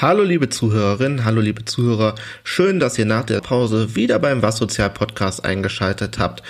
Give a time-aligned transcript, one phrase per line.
[0.00, 4.56] Hallo liebe Zuhörerinnen, hallo liebe Zuhörer, schön, dass ihr nach der Pause wieder beim Was
[4.56, 6.42] Sozial Podcast eingeschaltet habt.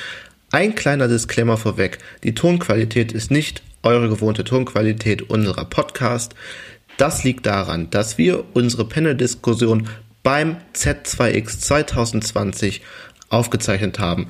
[0.53, 6.37] Ein kleiner Disclaimer vorweg, die Tonqualität ist nicht eure gewohnte Tonqualität unserer Podcast.
[6.97, 9.89] Das liegt daran, dass wir unsere Panel-Diskussion
[10.23, 12.83] beim Z2X 2020
[13.31, 14.29] aufgezeichnet haben.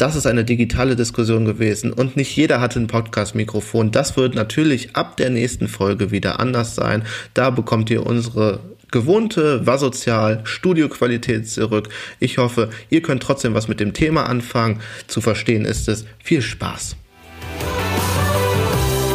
[0.00, 3.90] Das ist eine digitale Diskussion gewesen und nicht jeder hatte ein Podcast-Mikrofon.
[3.90, 7.02] Das wird natürlich ab der nächsten Folge wieder anders sein.
[7.34, 8.60] Da bekommt ihr unsere
[8.90, 11.90] gewohnte Wasozial Studioqualität zurück.
[12.18, 14.80] Ich hoffe, ihr könnt trotzdem was mit dem Thema anfangen.
[15.06, 16.06] Zu verstehen ist es.
[16.24, 16.96] Viel Spaß.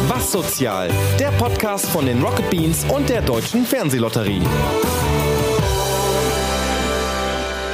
[0.06, 4.42] Was Sozial, der Podcast von den Rocket Beans und der Deutschen Fernsehlotterie.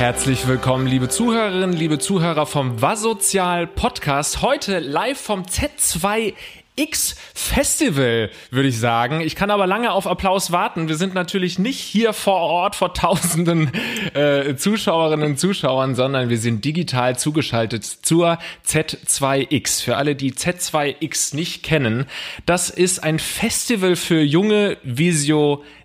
[0.02, 4.42] Herzlich willkommen, liebe Zuhörerinnen, liebe Zuhörer vom Wasozial Podcast.
[4.42, 6.34] Heute live vom Z2
[6.74, 9.20] X Festival, würde ich sagen.
[9.20, 10.88] Ich kann aber lange auf Applaus warten.
[10.88, 13.70] Wir sind natürlich nicht hier vor Ort vor tausenden
[14.14, 19.84] äh, Zuschauerinnen und Zuschauern, sondern wir sind digital zugeschaltet zur Z2X.
[19.84, 22.06] Für alle, die Z2X nicht kennen,
[22.44, 24.78] das ist ein Festival für junge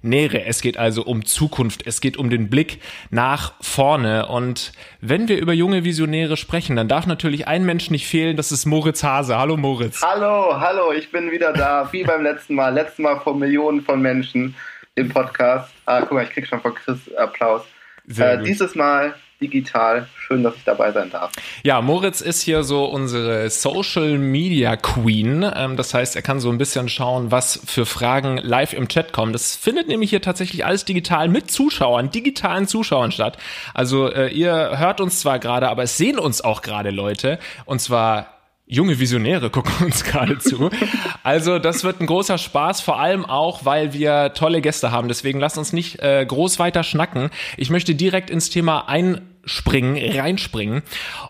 [0.02, 0.45] Visionäre.
[0.45, 1.86] Es geht also um Zukunft.
[1.86, 4.28] Es geht um den Blick nach vorne.
[4.28, 8.38] Und wenn wir über junge Visionäre sprechen, dann darf natürlich ein Mensch nicht fehlen.
[8.38, 9.38] Das ist Moritz Hase.
[9.38, 10.02] Hallo Moritz.
[10.02, 12.73] Hallo, hallo hallo, ich bin wieder da, wie beim letzten Mal.
[12.73, 14.56] Letztes Mal vor Millionen von Menschen
[14.95, 15.72] im Podcast.
[15.86, 17.64] Ah, guck mal, ich krieg schon von Chris Applaus.
[18.18, 20.07] Äh, dieses Mal digital.
[20.17, 21.31] Schön, dass ich dabei sein darf.
[21.63, 25.45] Ja, Moritz ist hier so unsere Social Media Queen.
[25.55, 29.13] Ähm, das heißt, er kann so ein bisschen schauen, was für Fragen live im Chat
[29.13, 29.33] kommen.
[29.33, 33.38] Das findet nämlich hier tatsächlich alles digital mit Zuschauern, digitalen Zuschauern statt.
[33.73, 37.39] Also äh, ihr hört uns zwar gerade, aber es sehen uns auch gerade Leute.
[37.66, 38.36] Und zwar
[38.67, 40.69] junge Visionäre gucken uns gerade zu.
[41.23, 45.07] Also das wird ein großer Spaß, vor allem auch, weil wir tolle Gäste haben.
[45.07, 47.29] Deswegen lasst uns nicht äh, groß weiter schnacken.
[47.55, 50.83] Ich möchte direkt ins Thema einspringen, reinspringen.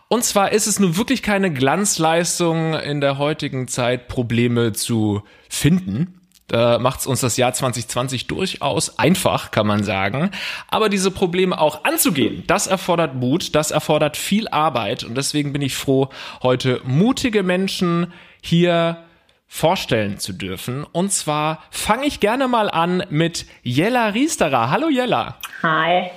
[0.08, 6.17] Und zwar ist es nun wirklich keine Glanzleistung in der heutigen Zeit, Probleme zu finden.
[6.48, 10.32] Da macht es uns das Jahr 2020 durchaus einfach, kann man sagen.
[10.70, 15.04] Aber diese Probleme auch anzugehen, das erfordert Mut, das erfordert viel Arbeit.
[15.04, 16.10] Und deswegen bin ich froh,
[16.42, 19.04] heute mutige Menschen hier
[19.48, 20.86] vorstellen zu dürfen.
[20.86, 24.70] Und zwar fange ich gerne mal an mit Jella Riesterer.
[24.70, 25.38] Hallo Jella.
[25.64, 26.12] Hi.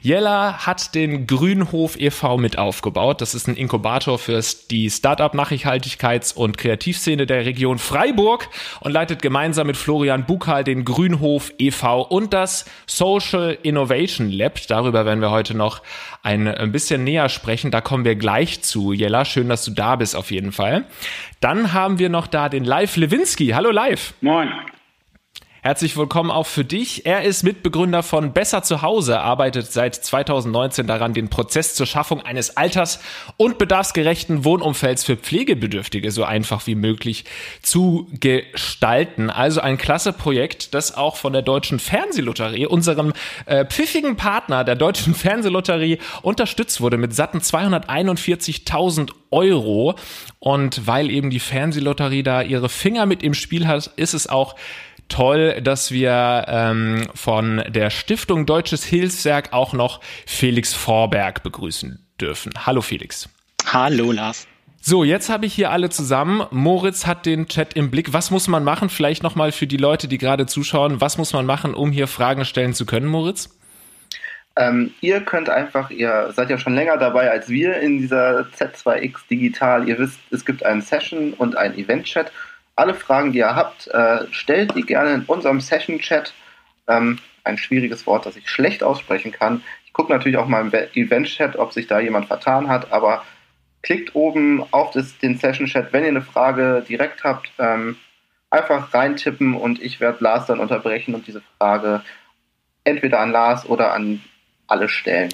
[0.00, 2.36] Jella hat den Grünhof e.V.
[2.38, 3.20] mit aufgebaut.
[3.20, 4.40] Das ist ein Inkubator für
[4.70, 8.48] die Startup Nachhaltigkeits- und Kreativszene der Region Freiburg
[8.80, 12.02] und leitet gemeinsam mit Florian Bukal den Grünhof e.V.
[12.02, 14.58] und das Social Innovation Lab.
[14.68, 15.82] Darüber werden wir heute noch
[16.22, 17.70] ein bisschen näher sprechen.
[17.70, 18.92] Da kommen wir gleich zu.
[18.92, 20.84] Jella, schön, dass du da bist auf jeden Fall.
[21.40, 23.48] Dann haben wir noch da den Live Lewinsky.
[23.48, 24.14] Hallo Live.
[24.20, 24.48] Moin.
[25.64, 27.06] Herzlich willkommen auch für dich.
[27.06, 32.20] Er ist Mitbegründer von Besser zu Hause, arbeitet seit 2019 daran, den Prozess zur Schaffung
[32.20, 32.98] eines alters-
[33.36, 37.26] und bedarfsgerechten Wohnumfelds für Pflegebedürftige so einfach wie möglich
[37.62, 39.30] zu gestalten.
[39.30, 43.12] Also ein klasse Projekt, das auch von der Deutschen Fernsehlotterie, unserem
[43.46, 49.94] äh, pfiffigen Partner der Deutschen Fernsehlotterie, unterstützt wurde mit satten 241.000 Euro.
[50.40, 54.56] Und weil eben die Fernsehlotterie da ihre Finger mit im Spiel hat, ist es auch
[55.12, 62.52] toll, dass wir ähm, von der Stiftung Deutsches Hilfswerk auch noch Felix Vorberg begrüßen dürfen.
[62.66, 63.28] Hallo Felix.
[63.66, 64.46] Hallo Lars.
[64.80, 66.44] So, jetzt habe ich hier alle zusammen.
[66.50, 68.12] Moritz hat den Chat im Blick.
[68.12, 68.88] Was muss man machen?
[68.88, 71.00] Vielleicht nochmal für die Leute, die gerade zuschauen.
[71.00, 73.56] Was muss man machen, um hier Fragen stellen zu können, Moritz?
[74.56, 79.20] Ähm, ihr könnt einfach, ihr seid ja schon länger dabei als wir in dieser Z2X
[79.30, 79.88] Digital.
[79.88, 82.32] Ihr wisst, es gibt einen Session und einen Event-Chat
[82.76, 86.32] alle Fragen, die ihr habt, äh, stellt die gerne in unserem Session-Chat.
[86.88, 89.62] Ähm, ein schwieriges Wort, das ich schlecht aussprechen kann.
[89.84, 93.24] Ich gucke natürlich auch mal im Event-Chat, ob sich da jemand vertan hat, aber
[93.82, 97.96] klickt oben auf das, den Session-Chat, wenn ihr eine Frage direkt habt, ähm,
[98.48, 102.02] einfach reintippen und ich werde Lars dann unterbrechen und diese Frage
[102.84, 104.22] entweder an Lars oder an
[104.66, 105.30] alle stellen.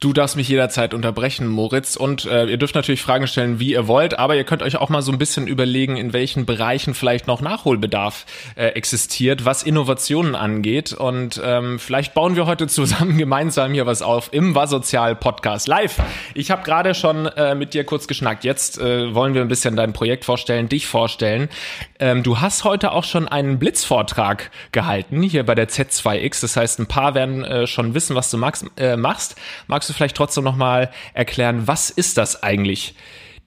[0.00, 1.94] Du darfst mich jederzeit unterbrechen, Moritz.
[1.94, 4.88] Und äh, ihr dürft natürlich Fragen stellen, wie ihr wollt, aber ihr könnt euch auch
[4.88, 8.24] mal so ein bisschen überlegen, in welchen Bereichen vielleicht noch Nachholbedarf
[8.56, 10.94] äh, existiert, was Innovationen angeht.
[10.94, 15.98] Und ähm, vielleicht bauen wir heute zusammen gemeinsam hier was auf im Warsozial Podcast live.
[16.32, 18.42] Ich habe gerade schon äh, mit dir kurz geschnackt.
[18.42, 21.50] Jetzt äh, wollen wir ein bisschen dein Projekt vorstellen, dich vorstellen.
[22.00, 26.40] Ähm, du hast heute auch schon einen Blitzvortrag gehalten hier bei der Z2X.
[26.40, 29.38] Das heißt, ein paar werden äh, schon wissen, was du magst, äh, machst.
[29.66, 32.94] Magst du vielleicht trotzdem noch mal erklären, was ist das eigentlich,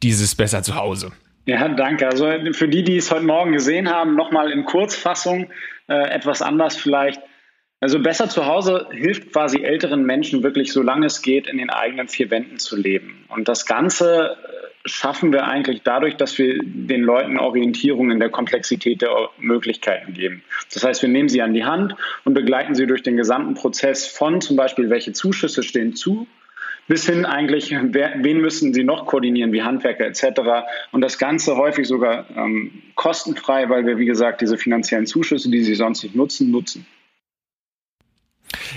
[0.03, 1.11] dieses Besser zu Hause?
[1.45, 2.07] Ja, danke.
[2.07, 5.49] Also für die, die es heute Morgen gesehen haben, nochmal in Kurzfassung,
[5.87, 7.21] äh, etwas anders vielleicht.
[7.79, 12.07] Also besser zu Hause hilft quasi älteren Menschen wirklich, solange es geht, in den eigenen
[12.07, 13.25] vier Wänden zu leben.
[13.27, 18.29] Und das Ganze äh, schaffen wir eigentlich dadurch, dass wir den Leuten Orientierung in der
[18.29, 20.43] Komplexität der Möglichkeiten geben.
[20.73, 21.95] Das heißt, wir nehmen sie an die Hand
[22.25, 26.27] und begleiten sie durch den gesamten Prozess von zum Beispiel, welche Zuschüsse stehen zu,
[26.87, 30.41] bis hin eigentlich, wer, wen müssen sie noch koordinieren, wie Handwerker etc.
[30.91, 35.63] Und das Ganze häufig sogar ähm, kostenfrei, weil wir, wie gesagt, diese finanziellen Zuschüsse, die
[35.63, 36.85] sie sonst nicht nutzen, nutzen.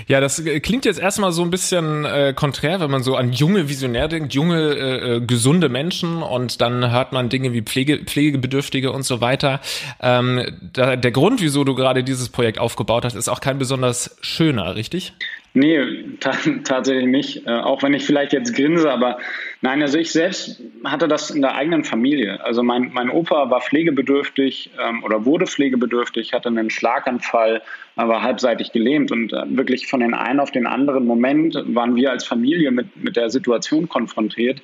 [0.07, 3.33] Ja, das äh, klingt jetzt erstmal so ein bisschen äh, konträr, wenn man so an
[3.33, 7.99] junge Visionär denkt, junge, äh, äh, gesunde Menschen und dann hört man Dinge wie Pflege,
[7.99, 9.59] Pflegebedürftige und so weiter.
[10.01, 14.17] Ähm, da, der Grund, wieso du gerade dieses Projekt aufgebaut hast, ist auch kein besonders
[14.21, 15.13] schöner, richtig?
[15.57, 17.47] Nee, tatsächlich nicht.
[17.47, 19.17] Äh, auch wenn ich vielleicht jetzt grinse, aber
[19.61, 22.43] nein, also ich selbst hatte das in der eigenen Familie.
[22.45, 27.63] Also mein, mein Opa war pflegebedürftig ähm, oder wurde pflegebedürftig, hatte einen Schlaganfall,
[27.95, 32.11] war halbseitig gelähmt und äh, wirklich von den einen auf den anderen Moment waren wir
[32.11, 34.61] als Familie mit, mit der Situation konfrontiert,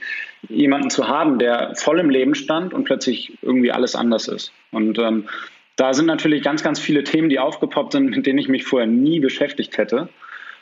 [0.48, 4.52] jemanden zu haben, der voll im Leben stand und plötzlich irgendwie alles anders ist.
[4.70, 5.28] Und ähm,
[5.76, 8.88] da sind natürlich ganz, ganz viele Themen, die aufgepoppt sind, mit denen ich mich vorher
[8.88, 10.10] nie beschäftigt hätte.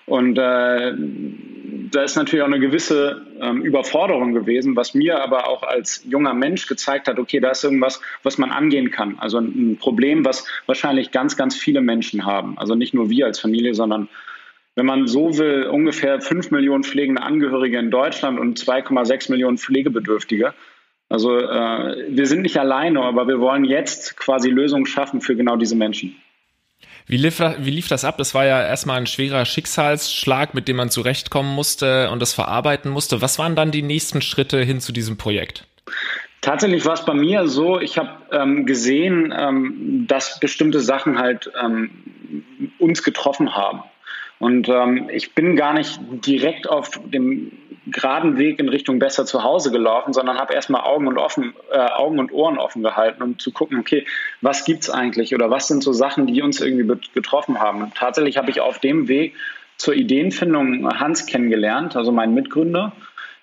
[0.06, 0.94] Und äh,
[1.92, 6.34] da ist natürlich auch eine gewisse ähm, Überforderung gewesen, was mir aber auch als junger
[6.34, 9.18] Mensch gezeigt hat, okay, da ist irgendwas, was man angehen kann.
[9.20, 12.58] Also ein Problem, was wahrscheinlich ganz, ganz viele Menschen haben.
[12.58, 14.10] Also nicht nur wir als Familie, sondern
[14.76, 20.54] wenn man so will, ungefähr 5 Millionen pflegende Angehörige in Deutschland und 2,6 Millionen Pflegebedürftige.
[21.10, 25.58] Also äh, wir sind nicht alleine, aber wir wollen jetzt quasi Lösungen schaffen für genau
[25.58, 26.16] diese Menschen.
[27.12, 28.18] Wie lief, wie lief das ab?
[28.18, 32.90] Das war ja erstmal ein schwerer Schicksalsschlag, mit dem man zurechtkommen musste und das verarbeiten
[32.90, 33.22] musste.
[33.22, 35.68] Was waren dann die nächsten Schritte hin zu diesem Projekt?
[36.40, 41.52] Tatsächlich war es bei mir so, ich habe ähm, gesehen, ähm, dass bestimmte Sachen halt
[41.62, 41.90] ähm,
[42.80, 43.82] uns getroffen haben.
[44.40, 47.52] Und ähm, ich bin gar nicht direkt auf dem
[47.88, 51.78] geraden Weg in Richtung besser zu Hause gelaufen, sondern habe erstmal Augen und offen, äh,
[51.78, 54.06] Augen und Ohren offen gehalten, um zu gucken, okay,
[54.42, 57.82] was gibt's eigentlich oder was sind so Sachen, die uns irgendwie getroffen haben.
[57.82, 59.36] Und tatsächlich habe ich auf dem Weg
[59.78, 62.92] zur Ideenfindung Hans kennengelernt, also meinen Mitgründer,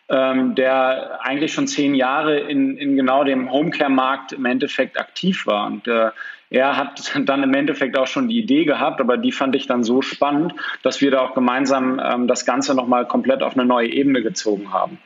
[0.09, 5.67] ähm, der eigentlich schon zehn Jahre in, in genau dem Homecare-Markt im Endeffekt aktiv war.
[5.67, 6.11] Und äh,
[6.51, 9.85] er hat dann im Endeffekt auch schon die Idee gehabt, aber die fand ich dann
[9.85, 13.89] so spannend, dass wir da auch gemeinsam ähm, das Ganze nochmal komplett auf eine neue
[13.89, 14.99] Ebene gezogen haben.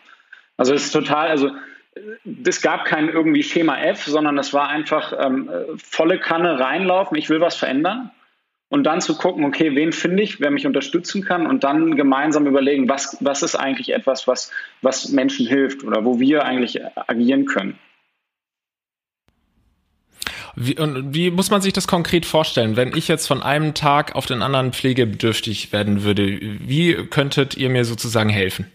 [0.57, 1.51] Also es ist total, also
[2.47, 7.29] es gab kein irgendwie Schema F, sondern es war einfach ähm, volle Kanne reinlaufen, ich
[7.29, 8.11] will was verändern
[8.73, 12.47] und dann zu gucken, okay, wen finde ich, wer mich unterstützen kann und dann gemeinsam
[12.47, 17.45] überlegen, was, was ist eigentlich etwas, was, was Menschen hilft oder wo wir eigentlich agieren
[17.45, 17.79] können.
[20.57, 22.75] Wie, und wie muss man sich das konkret vorstellen?
[22.75, 27.69] Wenn ich jetzt von einem Tag auf den anderen pflegebedürftig werden würde, wie könntet ihr
[27.69, 28.69] mir sozusagen helfen?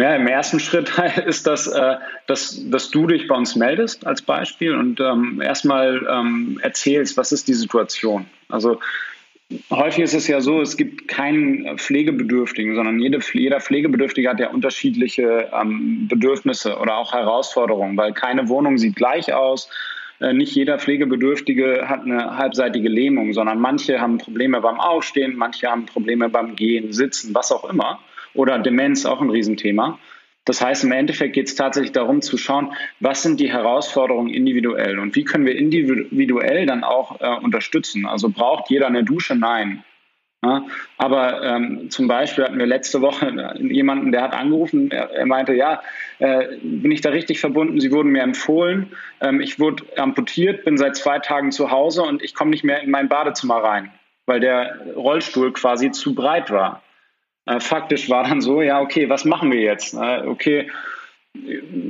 [0.00, 0.92] Ja, im ersten Schritt
[1.26, 1.96] ist das, äh,
[2.28, 7.32] dass, dass du dich bei uns meldest als Beispiel und ähm, erstmal ähm, erzählst, was
[7.32, 8.26] ist die Situation.
[8.48, 8.80] Also
[9.70, 14.50] häufig ist es ja so, es gibt keinen Pflegebedürftigen, sondern jede, jeder Pflegebedürftige hat ja
[14.50, 19.70] unterschiedliche ähm, Bedürfnisse oder auch Herausforderungen, weil keine Wohnung sieht gleich aus.
[20.20, 25.68] Äh, nicht jeder Pflegebedürftige hat eine halbseitige Lähmung, sondern manche haben Probleme beim Aufstehen, manche
[25.68, 28.00] haben Probleme beim Gehen, Sitzen, was auch immer
[28.34, 29.98] oder Demenz auch ein Riesenthema.
[30.48, 34.98] Das heißt, im Endeffekt geht es tatsächlich darum zu schauen, was sind die Herausforderungen individuell
[34.98, 38.06] und wie können wir individuell dann auch äh, unterstützen.
[38.06, 39.36] Also braucht jeder eine Dusche?
[39.36, 39.84] Nein.
[40.42, 40.64] Ja,
[40.96, 45.52] aber ähm, zum Beispiel hatten wir letzte Woche jemanden, der hat angerufen, er, er meinte,
[45.52, 45.82] ja,
[46.18, 47.78] äh, bin ich da richtig verbunden?
[47.78, 52.22] Sie wurden mir empfohlen, ähm, ich wurde amputiert, bin seit zwei Tagen zu Hause und
[52.22, 53.90] ich komme nicht mehr in mein Badezimmer rein,
[54.24, 56.82] weil der Rollstuhl quasi zu breit war.
[57.48, 59.94] Äh, faktisch war dann so, ja, okay, was machen wir jetzt?
[59.94, 60.70] Äh, okay,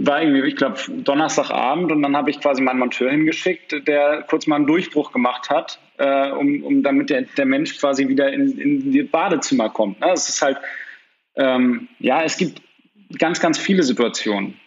[0.05, 4.47] war irgendwie, ich glaube, Donnerstagabend und dann habe ich quasi meinen Monteur hingeschickt, der kurz
[4.47, 8.59] mal einen Durchbruch gemacht hat, äh, um, um damit der, der Mensch quasi wieder in,
[8.59, 10.01] in die Badezimmer kommt.
[10.01, 10.13] Ne?
[10.13, 10.59] Es ist halt,
[11.35, 12.63] ähm, ja, es gibt
[13.19, 14.61] ganz, ganz viele Situationen.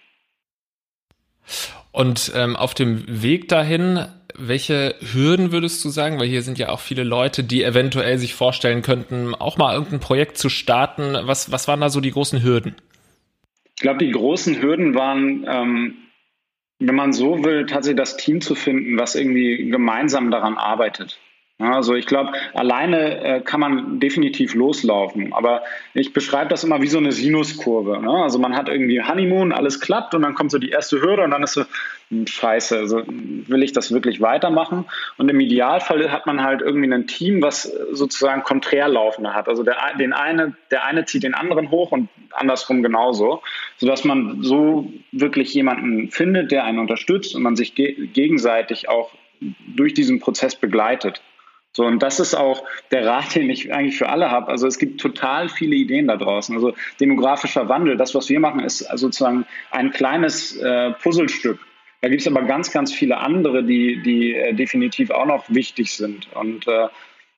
[1.92, 4.08] Und ähm, auf dem Weg dahin
[4.38, 6.20] welche Hürden würdest du sagen?
[6.20, 10.00] Weil hier sind ja auch viele Leute, die eventuell sich vorstellen könnten, auch mal irgendein
[10.00, 11.16] Projekt zu starten.
[11.24, 12.76] Was, was waren da so die großen Hürden?
[13.76, 15.98] Ich glaube, die großen Hürden waren, ähm,
[16.80, 21.20] wenn man so will, tatsächlich das Team zu finden, was irgendwie gemeinsam daran arbeitet.
[21.62, 25.32] Also ich glaube, alleine äh, kann man definitiv loslaufen.
[25.34, 25.62] Aber
[25.94, 28.02] ich beschreibe das immer wie so eine Sinuskurve.
[28.02, 28.12] Ne?
[28.12, 31.32] Also man hat irgendwie Honeymoon, alles klappt und dann kommt so die erste Hürde und
[31.32, 31.64] dann ist so,
[32.10, 34.86] hm, scheiße, also will ich das wirklich weitermachen?
[35.18, 39.48] Und im Idealfall hat man halt irgendwie ein Team, was sozusagen konträr laufende hat.
[39.48, 43.44] Also der, den eine, der eine zieht den anderen hoch und andersrum genauso,
[43.78, 49.12] sodass man so wirklich jemanden findet, der einen unterstützt und man sich ge gegenseitig auch
[49.68, 51.22] durch diesen Prozess begleitet.
[51.74, 54.50] So, und das ist auch der Rat, den ich eigentlich für alle habe.
[54.50, 56.54] Also es gibt total viele Ideen da draußen.
[56.54, 61.60] Also demografischer Wandel, das, was wir machen, ist sozusagen ein kleines äh, Puzzlestück.
[62.02, 65.94] Da gibt es aber ganz, ganz viele andere, die, die äh, definitiv auch noch wichtig
[65.94, 66.28] sind.
[66.34, 66.88] Und äh,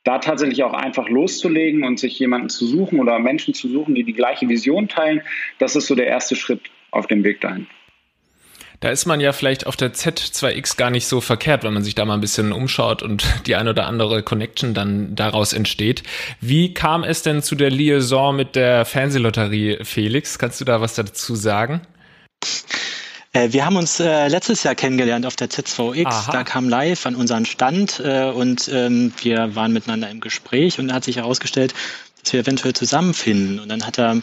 [0.03, 4.03] da tatsächlich auch einfach loszulegen und sich jemanden zu suchen oder Menschen zu suchen, die
[4.03, 5.21] die gleiche Vision teilen,
[5.59, 7.67] das ist so der erste Schritt auf dem Weg dahin.
[8.83, 11.95] Da ist man ja vielleicht auf der Z2X gar nicht so verkehrt, wenn man sich
[11.95, 16.03] da mal ein bisschen umschaut und die ein oder andere Connection dann daraus entsteht.
[16.41, 20.37] Wie kam es denn zu der Liaison mit der Fernsehlotterie, Felix?
[20.37, 21.79] Kannst du da was dazu sagen?
[23.31, 26.05] Äh, wir haben uns äh, letztes Jahr kennengelernt auf der Z2X.
[26.05, 26.31] Aha.
[26.33, 30.91] Da kam live an unseren Stand äh, und ähm, wir waren miteinander im Gespräch und
[30.91, 31.73] hat sich herausgestellt,
[32.21, 33.61] dass wir eventuell zusammenfinden.
[33.61, 34.21] Und dann hat er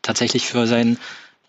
[0.00, 0.96] tatsächlich für sein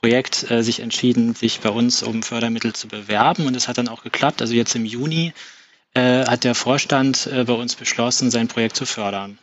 [0.04, 3.88] Projekt äh, sich entschieden, sich bei uns um Fördermittel zu bewerben und es hat dann
[3.88, 4.42] auch geklappt.
[4.42, 5.32] Also jetzt im Juni
[5.94, 9.40] äh, hat der Vorstand äh, bei uns beschlossen, sein Projekt zu fördern.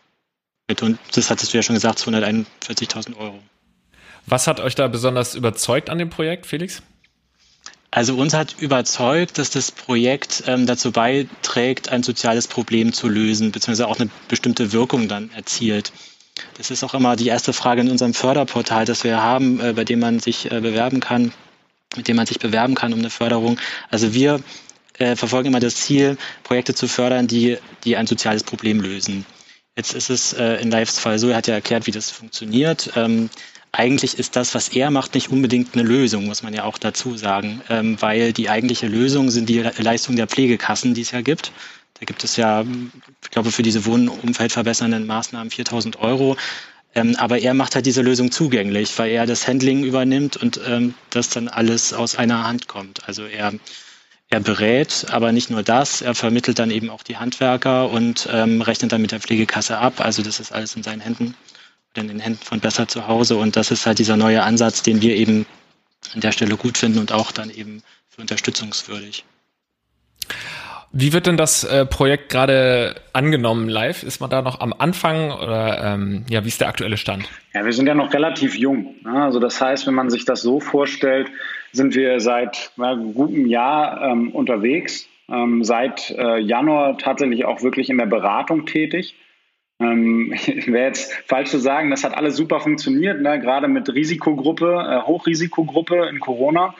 [0.83, 3.39] Und das hattest du ja schon gesagt, 241.000 Euro.
[4.27, 6.83] Was hat euch da besonders überzeugt an dem Projekt, Felix?
[7.91, 13.51] Also uns hat überzeugt, dass das Projekt ähm, dazu beiträgt, ein soziales Problem zu lösen,
[13.51, 15.91] beziehungsweise auch eine bestimmte Wirkung dann erzielt.
[16.57, 19.85] Das ist auch immer die erste Frage in unserem Förderportal, das wir haben, äh, bei
[19.85, 21.33] dem man sich äh, bewerben kann,
[21.97, 23.59] mit dem man sich bewerben kann um eine Förderung.
[23.91, 24.41] Also wir
[24.99, 29.27] äh, verfolgen immer das Ziel, Projekte zu fördern, die, die ein soziales Problem lösen.
[29.77, 32.91] Jetzt ist es in Lives Fall so, er hat ja erklärt, wie das funktioniert.
[32.97, 33.31] Ähm,
[33.73, 37.17] eigentlich ist das, was er macht, nicht unbedingt eine Lösung, muss man ja auch dazu
[37.17, 41.53] sagen, ähm, weil die eigentliche Lösung sind die Leistungen der Pflegekassen, die es ja gibt.
[42.01, 42.65] Da gibt es ja,
[43.23, 46.37] ich glaube, für diese wohnumfeldverbessernden Maßnahmen 4000 Euro.
[46.95, 50.95] Ähm, aber er macht halt diese Lösung zugänglich, weil er das Handling übernimmt und ähm,
[51.11, 53.07] das dann alles aus einer Hand kommt.
[53.07, 53.53] Also er,
[54.31, 58.63] er berät, aber nicht nur das, er vermittelt dann eben auch die Handwerker und ähm,
[58.63, 60.01] rechnet dann mit der Pflegekasse ab.
[60.01, 61.37] Also das ist alles in seinen Händen
[61.93, 63.37] oder in den Händen von Besser zu Hause.
[63.37, 65.45] Und das ist halt dieser neue Ansatz, den wir eben
[66.15, 69.25] an der Stelle gut finden und auch dann eben für unterstützungswürdig.
[70.93, 74.03] Wie wird denn das äh, Projekt gerade angenommen live?
[74.03, 77.29] Ist man da noch am Anfang oder ähm, ja, wie ist der aktuelle Stand?
[77.55, 78.97] Ja, wir sind ja noch relativ jung.
[79.05, 79.23] Ne?
[79.23, 81.31] Also das heißt, wenn man sich das so vorstellt,
[81.73, 87.89] sind wir seit einem guten Jahr ähm, unterwegs, ähm, seit äh, Januar tatsächlich auch wirklich
[87.89, 89.15] in der Beratung tätig.
[89.81, 90.31] Ähm,
[90.67, 93.41] Wäre jetzt falsch zu sagen, das hat alles super funktioniert, ne?
[93.41, 96.75] gerade mit Risikogruppe, äh, Hochrisikogruppe in Corona.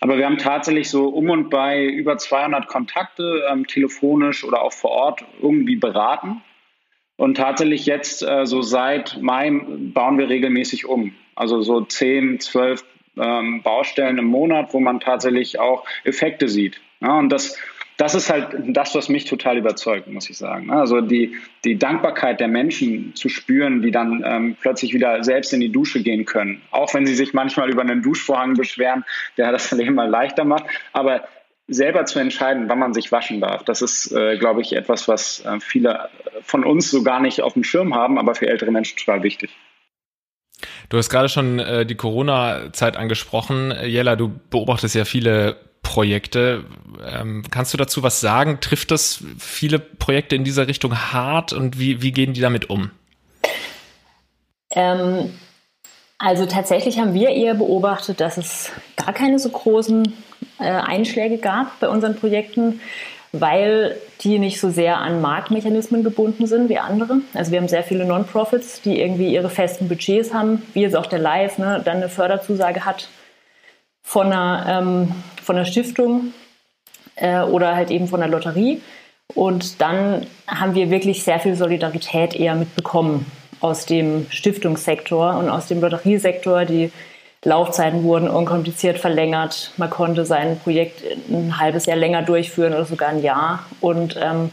[0.00, 4.72] Aber wir haben tatsächlich so um und bei über 200 Kontakte ähm, telefonisch oder auch
[4.72, 6.42] vor Ort irgendwie beraten.
[7.16, 11.14] Und tatsächlich jetzt, äh, so seit Mai, bauen wir regelmäßig um.
[11.34, 12.84] Also so 10, 12
[13.18, 16.80] ähm, Baustellen im Monat, wo man tatsächlich auch Effekte sieht.
[17.00, 17.58] Ja, und das
[17.96, 20.70] das ist halt das, was mich total überzeugt, muss ich sagen.
[20.70, 25.60] Also die, die Dankbarkeit der Menschen zu spüren, die dann ähm, plötzlich wieder selbst in
[25.60, 26.60] die Dusche gehen können.
[26.70, 29.04] Auch wenn sie sich manchmal über einen Duschvorhang beschweren,
[29.38, 30.64] der das Leben mal leichter macht.
[30.92, 31.26] Aber
[31.68, 35.44] selber zu entscheiden, wann man sich waschen darf, das ist, äh, glaube ich, etwas, was
[35.44, 36.08] äh, viele
[36.42, 39.50] von uns so gar nicht auf dem Schirm haben, aber für ältere Menschen total wichtig.
[40.88, 43.74] Du hast gerade schon äh, die Corona-Zeit angesprochen.
[43.84, 46.64] Jella, du beobachtest ja viele Projekte.
[47.04, 48.58] Ähm, kannst du dazu was sagen?
[48.60, 52.90] Trifft das viele Projekte in dieser Richtung hart und wie, wie gehen die damit um?
[54.70, 55.32] Ähm,
[56.18, 60.12] also tatsächlich haben wir eher beobachtet, dass es gar keine so großen
[60.58, 62.80] äh, Einschläge gab bei unseren Projekten,
[63.40, 67.18] weil die nicht so sehr an Marktmechanismen gebunden sind wie andere.
[67.34, 71.06] Also wir haben sehr viele Non-Profits, die irgendwie ihre festen Budgets haben, wie jetzt auch
[71.06, 73.08] der Live, ne, dann eine Förderzusage hat
[74.02, 75.12] von einer, ähm,
[75.42, 76.32] von einer Stiftung
[77.16, 78.80] äh, oder halt eben von der Lotterie.
[79.34, 83.26] Und dann haben wir wirklich sehr viel Solidarität eher mitbekommen
[83.60, 86.64] aus dem Stiftungssektor und aus dem Lotteriesektor.
[86.64, 86.92] Die
[87.46, 89.70] Laufzeiten wurden unkompliziert verlängert.
[89.76, 93.64] Man konnte sein Projekt ein halbes Jahr länger durchführen oder sogar ein Jahr.
[93.80, 94.50] Und ähm,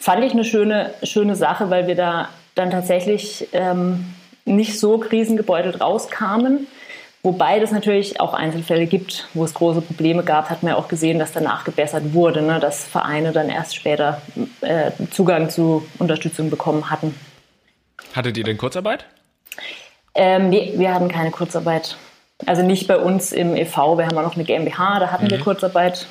[0.00, 4.06] fand ich eine schöne, schöne Sache, weil wir da dann tatsächlich ähm,
[4.44, 6.66] nicht so krisengebeutelt rauskamen,
[7.26, 10.86] Wobei es natürlich auch Einzelfälle gibt, wo es große Probleme gab, hat man ja auch
[10.86, 12.60] gesehen, dass danach gebessert wurde, ne?
[12.60, 14.22] dass Vereine dann erst später
[14.60, 17.16] äh, Zugang zu Unterstützung bekommen hatten.
[18.14, 19.06] Hattet ihr denn Kurzarbeit?
[20.14, 21.96] Ähm, nee, wir hatten keine Kurzarbeit.
[22.44, 25.30] Also nicht bei uns im e.V., wir haben auch noch eine GmbH, da hatten mhm.
[25.30, 26.06] wir Kurzarbeit,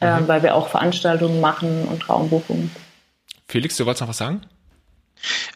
[0.00, 0.28] äh, mhm.
[0.28, 2.70] weil wir auch Veranstaltungen machen und Raumbuchungen.
[3.48, 4.42] Felix, du wolltest noch was sagen?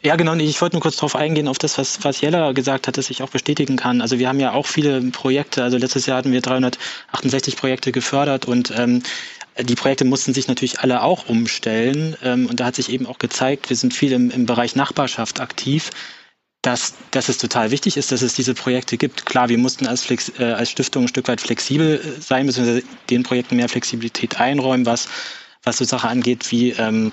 [0.02, 0.34] Ja, genau.
[0.34, 3.22] Ich wollte nur kurz darauf eingehen, auf das, was, was Jella gesagt hat, dass ich
[3.22, 4.00] auch bestätigen kann.
[4.00, 8.46] Also wir haben ja auch viele Projekte, also letztes Jahr hatten wir 368 Projekte gefördert
[8.46, 9.02] und ähm,
[9.60, 12.16] die Projekte mussten sich natürlich alle auch umstellen.
[12.22, 15.40] Ähm, und da hat sich eben auch gezeigt, wir sind viel im, im Bereich Nachbarschaft
[15.40, 15.90] aktiv
[16.68, 19.24] dass, dass es total wichtig ist, dass es diese Projekte gibt.
[19.24, 22.82] Klar, wir mussten als, Flex, äh, als Stiftung ein Stück weit flexibel äh, sein, beziehungsweise
[23.08, 25.08] den Projekten mehr Flexibilität einräumen, was,
[25.62, 27.10] was so Sache angeht wie ähm,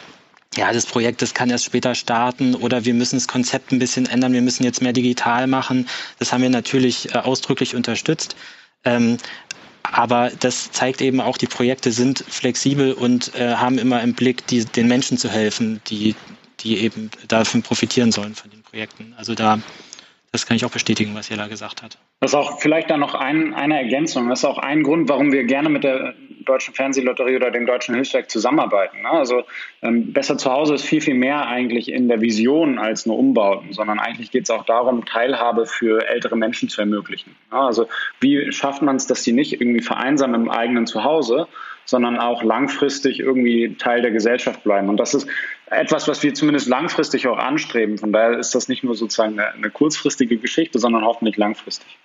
[0.58, 4.08] ja, das Projekt, das kann erst später starten oder wir müssen das Konzept ein bisschen
[4.08, 5.88] ändern, wir müssen jetzt mehr digital machen.
[6.20, 8.36] Das haben wir natürlich äh, ausdrücklich unterstützt.
[8.84, 9.18] Ähm,
[9.84, 14.46] aber das zeigt eben auch, die Projekte sind flexibel und äh, haben immer im Blick,
[14.48, 16.14] die, den Menschen zu helfen, die,
[16.60, 19.14] die eben davon profitieren sollen von Projekten.
[19.18, 19.60] Also da,
[20.34, 21.98] das kann ich auch bestätigen, was Jella gesagt hat.
[22.20, 24.28] Das ist auch vielleicht da noch ein, eine Ergänzung.
[24.28, 26.14] Das ist auch ein Grund, warum wir gerne mit der
[26.44, 29.02] Deutschen Fernsehlotterie oder dem Deutschen Hilfswerk zusammenarbeiten.
[29.02, 29.10] Ne?
[29.10, 29.44] Also
[29.82, 33.72] ähm, besser zu Hause ist viel, viel mehr eigentlich in der Vision als nur Umbauten,
[33.72, 37.34] sondern eigentlich geht es auch darum, Teilhabe für ältere Menschen zu ermöglichen.
[37.50, 37.58] Ne?
[37.58, 37.88] Also
[38.20, 41.48] wie schafft man es, dass sie nicht irgendwie vereinsamen im eigenen Zuhause,
[41.86, 44.90] sondern auch langfristig irgendwie Teil der Gesellschaft bleiben.
[44.90, 45.28] Und das ist
[45.68, 47.98] etwas, was wir zumindest langfristig auch anstreben.
[47.98, 51.98] Von daher ist das nicht nur sozusagen eine, eine kurzfristige Geschichte, sondern hoffentlich langfristig.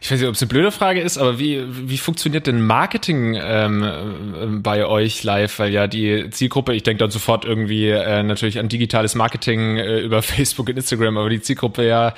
[0.00, 3.36] Ich weiß nicht, ob es eine blöde Frage ist, aber wie, wie funktioniert denn Marketing
[3.40, 5.58] ähm, äh, bei euch live?
[5.58, 10.00] Weil ja die Zielgruppe, ich denke dann sofort irgendwie äh, natürlich an digitales Marketing äh,
[10.00, 12.14] über Facebook und Instagram, aber die Zielgruppe ja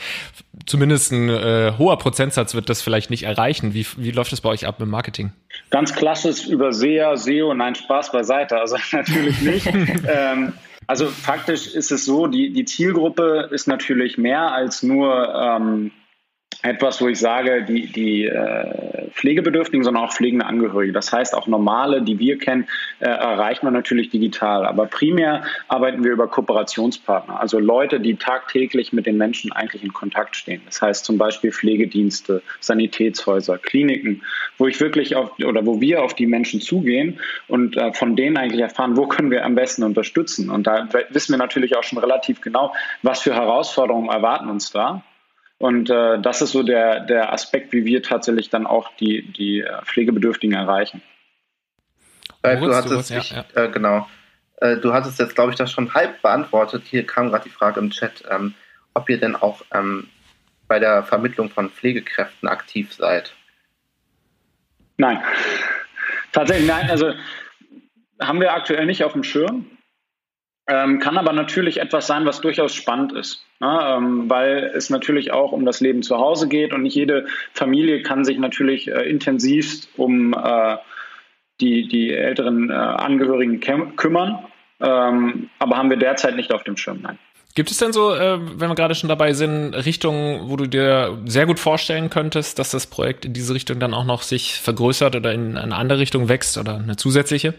[0.66, 3.74] zumindest ein äh, hoher Prozentsatz wird das vielleicht nicht erreichen.
[3.74, 5.32] Wie, wie läuft das bei euch ab mit Marketing?
[5.70, 8.58] Ganz klassisch über SEA, SEO, nein, Spaß beiseite.
[8.58, 9.66] Also natürlich nicht.
[10.08, 10.52] ähm,
[10.86, 15.92] also faktisch ist es so, die, die Zielgruppe ist natürlich mehr als nur ähm,
[16.62, 20.92] etwas, wo ich sage, die, die äh, Pflegebedürftigen, sondern auch pflegende Angehörige.
[20.92, 22.66] Das heißt, auch normale, die wir kennen,
[23.00, 24.66] äh, erreicht man natürlich digital.
[24.66, 29.92] Aber primär arbeiten wir über Kooperationspartner, also Leute, die tagtäglich mit den Menschen eigentlich in
[29.92, 30.60] Kontakt stehen.
[30.66, 34.22] Das heißt zum Beispiel Pflegedienste, Sanitätshäuser, Kliniken,
[34.58, 38.36] wo ich wirklich auf oder wo wir auf die Menschen zugehen und äh, von denen
[38.36, 40.50] eigentlich erfahren, wo können wir am besten unterstützen.
[40.50, 45.02] Und da wissen wir natürlich auch schon relativ genau, was für Herausforderungen erwarten uns da
[45.60, 49.60] und äh, das ist so der, der Aspekt, wie wir tatsächlich dann auch die, die
[49.60, 51.02] äh, Pflegebedürftigen erreichen.
[52.42, 53.64] Äh, du hattest, ich, ja, ja.
[53.64, 54.08] Äh, genau.
[54.56, 56.84] Äh, du hattest jetzt, glaube ich, das schon halb beantwortet.
[56.86, 58.54] Hier kam gerade die Frage im Chat, ähm,
[58.94, 60.08] ob ihr denn auch ähm,
[60.66, 63.34] bei der Vermittlung von Pflegekräften aktiv seid.
[64.96, 65.22] Nein.
[66.32, 66.90] Tatsächlich, nein.
[66.90, 67.12] Also
[68.18, 69.66] haben wir aktuell nicht auf dem Schirm.
[70.72, 73.80] Ähm, kann aber natürlich etwas sein, was durchaus spannend ist, ne?
[73.82, 78.02] ähm, weil es natürlich auch um das Leben zu Hause geht und nicht jede Familie
[78.02, 80.76] kann sich natürlich äh, intensivst um äh,
[81.60, 83.58] die, die älteren äh, Angehörigen
[83.96, 84.44] kümmern.
[84.80, 87.18] Ähm, aber haben wir derzeit nicht auf dem Schirm, nein.
[87.56, 91.18] Gibt es denn so, äh, wenn wir gerade schon dabei sind, Richtungen, wo du dir
[91.24, 95.16] sehr gut vorstellen könntest, dass das Projekt in diese Richtung dann auch noch sich vergrößert
[95.16, 97.54] oder in eine andere Richtung wächst oder eine zusätzliche?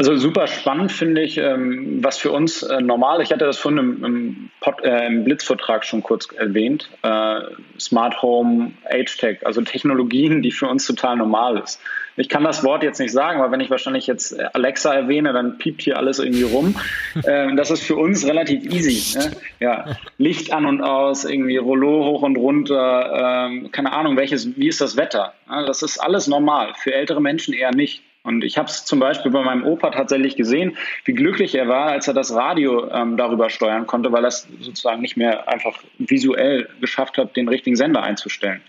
[0.00, 3.78] Also super spannend finde ich, ähm, was für uns äh, normal, ich hatte das vorhin
[3.78, 7.40] im, im, Pod, äh, im Blitzvortrag schon kurz erwähnt, äh,
[7.80, 11.80] Smart Home, Age-Tech, also Technologien, die für uns total normal ist.
[12.16, 15.58] Ich kann das Wort jetzt nicht sagen, weil wenn ich wahrscheinlich jetzt Alexa erwähne, dann
[15.58, 16.76] piept hier alles irgendwie rum.
[17.26, 19.18] Ähm, das ist für uns relativ easy.
[19.18, 19.32] Ne?
[19.58, 24.68] Ja, Licht an und aus, irgendwie Rollo hoch und runter, ähm, keine Ahnung, welches, wie
[24.68, 25.34] ist das Wetter?
[25.48, 28.04] Das ist alles normal, für ältere Menschen eher nicht.
[28.28, 31.86] Und ich habe es zum Beispiel bei meinem Opa tatsächlich gesehen, wie glücklich er war,
[31.86, 35.78] als er das Radio ähm, darüber steuern konnte, weil er es sozusagen nicht mehr einfach
[35.96, 38.60] visuell geschafft hat, den richtigen Sender einzustellen.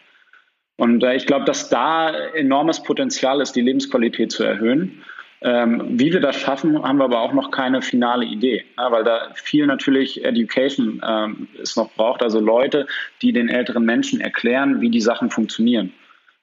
[0.78, 5.04] Und äh, ich glaube, dass da enormes Potenzial ist, die Lebensqualität zu erhöhen.
[5.41, 9.04] Ähm, wie wir das schaffen, haben wir aber auch noch keine finale Idee, ja, weil
[9.04, 12.88] da viel natürlich Education ähm, es noch braucht, also Leute,
[13.22, 15.91] die den älteren Menschen erklären, wie die Sachen funktionieren.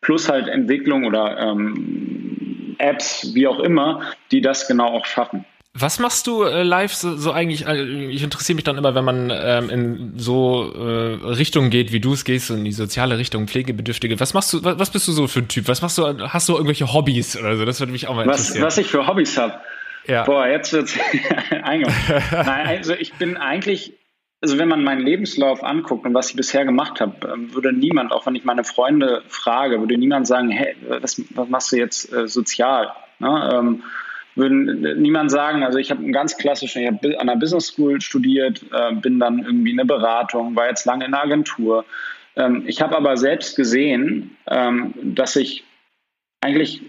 [0.02, 5.44] Plus halt Entwicklung oder ähm, Apps, wie auch immer, die das genau auch schaffen.
[5.78, 7.66] Was machst du äh, live so, so eigentlich?
[7.66, 12.00] Äh, ich interessiere mich dann immer, wenn man ähm, in so äh, Richtungen geht, wie
[12.00, 14.18] du es gehst, in die soziale Richtung, Pflegebedürftige.
[14.18, 14.64] Was machst du?
[14.64, 15.68] Was, was, bist du so für ein Typ?
[15.68, 16.06] Was machst du?
[16.28, 17.66] Hast du irgendwelche Hobbys oder so?
[17.66, 18.64] Das würde mich auch mal interessieren.
[18.64, 19.60] Was, was ich für Hobbys habe?
[20.06, 20.24] Ja.
[20.24, 20.96] Boah, jetzt wird's
[21.62, 21.96] eingemacht.
[22.32, 23.92] Nein, also ich bin eigentlich
[24.40, 28.12] also wenn man meinen Lebenslauf anguckt und was ich bisher gemacht habe, ähm, würde niemand,
[28.12, 32.12] auch wenn ich meine Freunde frage, würde niemand sagen, hey, was, was machst du jetzt
[32.12, 32.92] äh, sozial?
[33.18, 33.51] Ne?
[33.53, 33.83] Ähm,
[34.35, 34.55] würde
[35.01, 38.62] niemand sagen, also ich habe einen ganz klassischen, ich habe an der Business School studiert,
[38.70, 41.87] äh, bin dann irgendwie in der Beratung, war jetzt lange in der Agentur.
[42.37, 45.64] Ähm, ich habe aber selbst gesehen, ähm, dass ich
[46.42, 46.83] eigentlich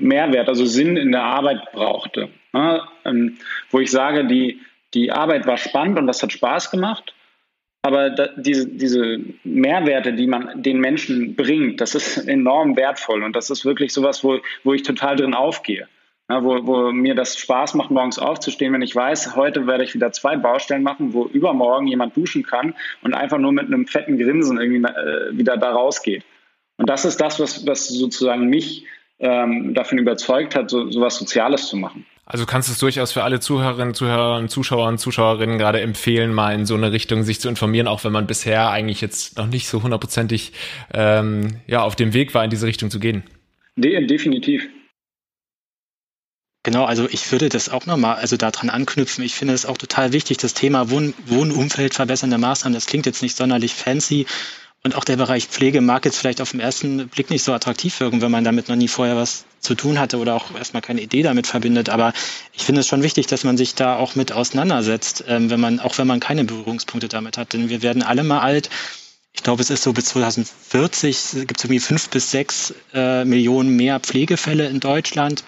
[0.00, 2.28] Mehrwert, also Sinn in der Arbeit brauchte.
[2.52, 2.82] Ne?
[3.04, 3.38] Ähm,
[3.70, 4.60] wo ich sage, die,
[4.94, 7.14] die Arbeit war spannend und das hat Spaß gemacht.
[7.82, 13.34] Aber da, diese, diese Mehrwerte, die man den Menschen bringt, das ist enorm wertvoll und
[13.34, 15.88] das ist wirklich sowas, wo, wo ich total drin aufgehe.
[16.28, 19.94] Ja, wo, wo mir das Spaß macht, morgens aufzustehen, wenn ich weiß, heute werde ich
[19.94, 24.16] wieder zwei Baustellen machen, wo übermorgen jemand duschen kann und einfach nur mit einem fetten
[24.16, 26.22] Grinsen irgendwie äh, wieder da rausgeht.
[26.76, 28.86] Und das ist das, was, was sozusagen mich
[29.18, 32.06] ähm, davon überzeugt hat, so, so was Soziales zu machen.
[32.32, 36.54] Also kannst du es durchaus für alle Zuhörerinnen, Zuhörer, Zuschauer und Zuschauerinnen gerade empfehlen, mal
[36.54, 39.66] in so eine Richtung sich zu informieren, auch wenn man bisher eigentlich jetzt noch nicht
[39.66, 40.52] so hundertprozentig
[40.94, 43.24] ähm, ja, auf dem Weg war, in diese Richtung zu gehen.
[43.74, 44.68] De definitiv.
[46.62, 49.24] Genau, also ich würde das auch nochmal, also daran anknüpfen.
[49.24, 53.22] Ich finde es auch total wichtig, das Thema Wohn Wohnumfeld verbessernde Maßnahmen, das klingt jetzt
[53.22, 54.26] nicht sonderlich fancy.
[54.82, 58.00] Und auch der Bereich Pflege mag jetzt vielleicht auf den ersten Blick nicht so attraktiv
[58.00, 61.02] wirken, wenn man damit noch nie vorher was zu tun hatte oder auch erstmal keine
[61.02, 61.90] Idee damit verbindet.
[61.90, 62.14] Aber
[62.54, 65.80] ich finde es schon wichtig, dass man sich da auch mit auseinandersetzt, ähm, wenn man,
[65.80, 67.52] auch wenn man keine Berührungspunkte damit hat.
[67.52, 68.70] Denn wir werden alle mal alt.
[69.34, 73.76] Ich glaube, es ist so bis 2040 gibt es irgendwie fünf bis sechs äh, Millionen
[73.76, 75.44] mehr Pflegefälle in Deutschland.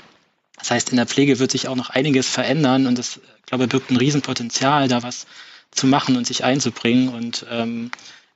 [0.58, 3.70] Das heißt, in der Pflege wird sich auch noch einiges verändern und das, glaube ich,
[3.70, 5.26] birgt ein Riesenpotenzial, da was
[5.70, 7.08] zu machen und sich einzubringen.
[7.08, 7.90] Und ähm,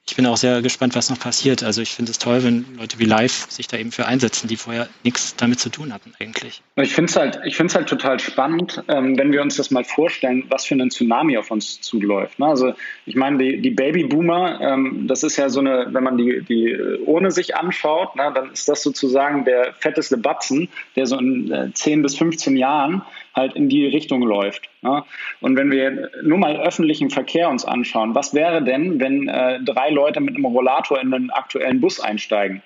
[0.09, 1.65] ich bin auch sehr gespannt, was noch passiert.
[1.65, 4.57] Also ich finde es toll, wenn Leute wie Live sich da eben für einsetzen, die
[4.57, 6.63] vorher nichts damit zu tun hatten eigentlich.
[6.77, 9.83] Ich finde es halt, ich finde halt total spannend, ähm, wenn wir uns das mal
[9.83, 12.39] vorstellen, was für ein Tsunami auf uns zuläuft.
[12.39, 12.47] Ne?
[12.47, 16.41] Also ich meine, die, die Babyboomer, ähm, das ist ja so eine, wenn man die,
[16.43, 21.51] die ohne sich anschaut, ne, dann ist das sozusagen der fetteste Batzen, der so in
[21.51, 23.03] äh, 10 bis 15 Jahren
[23.37, 24.69] halt in die Richtung läuft.
[24.83, 25.05] Ja?
[25.41, 29.91] Und wenn wir nur mal öffentlichen Verkehr uns anschauen, was wäre denn, wenn äh, drei
[29.91, 32.63] Leute mit einem Rollator in einen aktuellen Bus einsteigen?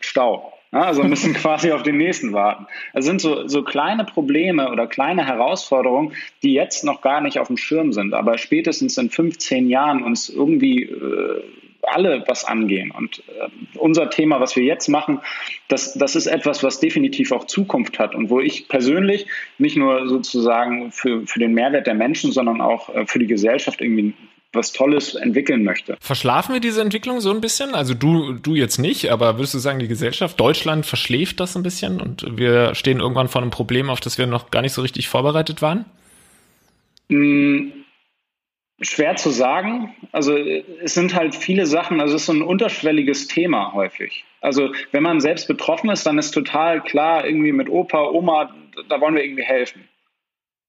[0.00, 0.52] Stau.
[0.72, 2.66] Ja, also müssen quasi auf den nächsten warten.
[2.94, 7.46] Das sind so, so kleine Probleme oder kleine Herausforderungen, die jetzt noch gar nicht auf
[7.48, 11.42] dem Schirm sind, aber spätestens in 15 Jahren uns irgendwie äh,
[11.86, 12.90] alle was angehen.
[12.90, 15.20] Und äh, unser Thema, was wir jetzt machen,
[15.68, 19.26] das, das ist etwas, was definitiv auch Zukunft hat und wo ich persönlich
[19.58, 23.80] nicht nur sozusagen für, für den Mehrwert der Menschen, sondern auch äh, für die Gesellschaft
[23.80, 24.14] irgendwie
[24.52, 25.96] was Tolles entwickeln möchte.
[26.00, 27.74] Verschlafen wir diese Entwicklung so ein bisschen?
[27.74, 31.62] Also du, du jetzt nicht, aber würdest du sagen, die Gesellschaft, Deutschland verschläft das ein
[31.62, 34.82] bisschen und wir stehen irgendwann vor einem Problem, auf das wir noch gar nicht so
[34.82, 35.84] richtig vorbereitet waren?
[37.08, 37.68] Mm,
[38.80, 39.94] Schwer zu sagen.
[40.12, 44.24] Also es sind halt viele Sachen, also es ist so ein unterschwelliges Thema häufig.
[44.40, 48.54] Also wenn man selbst betroffen ist, dann ist total klar, irgendwie mit Opa, Oma,
[48.88, 49.88] da wollen wir irgendwie helfen.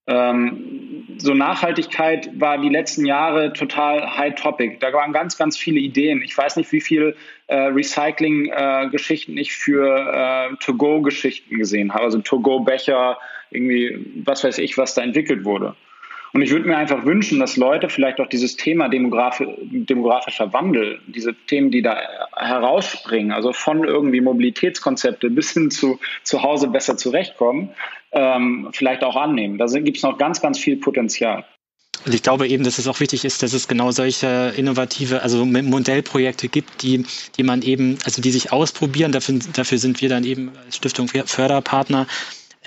[0.06, 4.78] Ähm, so Nachhaltigkeit war die letzten Jahre total high topic.
[4.80, 6.22] Da waren ganz, ganz viele Ideen.
[6.22, 7.14] Ich weiß nicht, wie viele
[7.48, 12.04] äh, Recycling-Geschichten äh, ich für äh, To-Go-Geschichten gesehen habe.
[12.04, 13.18] Also To-Go-Becher,
[13.50, 15.76] irgendwie, was weiß ich, was da entwickelt wurde.
[16.32, 21.00] Und ich würde mir einfach wünschen, dass Leute vielleicht auch dieses Thema Demografi demografischer Wandel,
[21.06, 21.96] diese Themen, die da
[22.36, 27.70] herausspringen, also von irgendwie Mobilitätskonzepte bis hin zu zu Hause besser zurechtkommen,
[28.12, 29.58] ähm, vielleicht auch annehmen.
[29.58, 31.44] Da gibt es noch ganz, ganz viel Potenzial.
[32.06, 35.44] Und ich glaube eben, dass es auch wichtig ist, dass es genau solche innovative, also
[35.44, 37.04] Modellprojekte gibt, die,
[37.36, 39.12] die man eben, also die sich ausprobieren.
[39.12, 42.06] Dafür, dafür sind wir dann eben als Stiftung Förderpartner,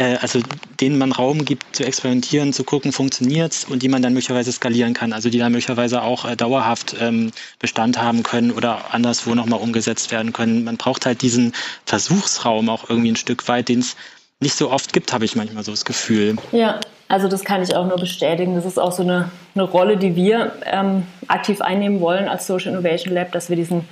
[0.02, 0.40] äh, also
[0.80, 4.94] denen man Raum gibt zu experimentieren, zu gucken, funktioniert's und die man dann möglicherweise skalieren
[4.96, 9.60] kann, also die dann möglicherweise auch äh, dauerhaft ähm, Bestand haben können oder anderswo nochmal
[9.60, 10.64] umgesetzt werden können.
[10.64, 11.54] Man braucht halt diesen
[11.86, 13.96] Versuchsraum auch irgendwie ein Stück weit, den es
[14.40, 16.36] nicht so oft gibt, habe ich manchmal so das Gefühl.
[16.52, 18.56] Ja, also das kann ich auch nur bestätigen.
[18.56, 22.72] Das ist auch so eine, eine Rolle, die wir ähm, aktiv einnehmen wollen als Social
[22.72, 23.88] Innovation Lab, dass wir diesen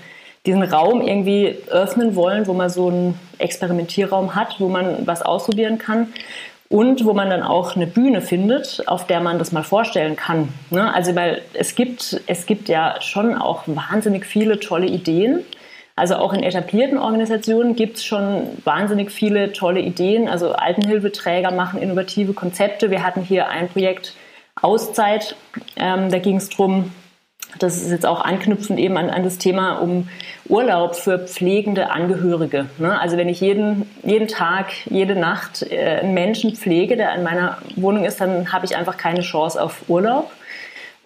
[0.46, 5.78] diesen Raum irgendwie öffnen wollen, wo man so einen Experimentierraum hat, wo man was ausprobieren
[5.78, 6.14] kann
[6.70, 10.50] und wo man dann auch eine Bühne findet, auf der man das mal vorstellen kann.
[10.70, 10.94] Ne?
[10.94, 15.44] Also weil es gibt, es gibt ja schon auch wahnsinnig viele tolle Ideen.
[15.96, 20.30] Also auch in etablierten Organisationen gibt es schon wahnsinnig viele tolle Ideen.
[20.30, 22.90] Also Altenhilfeträger machen innovative Konzepte.
[22.90, 24.14] Wir hatten hier ein Projekt
[24.62, 25.36] Auszeit.
[25.76, 26.92] Ähm, da ging es darum,
[27.58, 30.08] das ist jetzt auch anknüpfend eben an, an das Thema um
[30.48, 32.68] Urlaub für pflegende Angehörige.
[32.78, 33.00] Ne?
[33.00, 37.58] Also wenn ich jeden, jeden Tag, jede Nacht äh, einen Menschen pflege, der in meiner
[37.76, 40.32] Wohnung ist, dann habe ich einfach keine Chance auf Urlaub.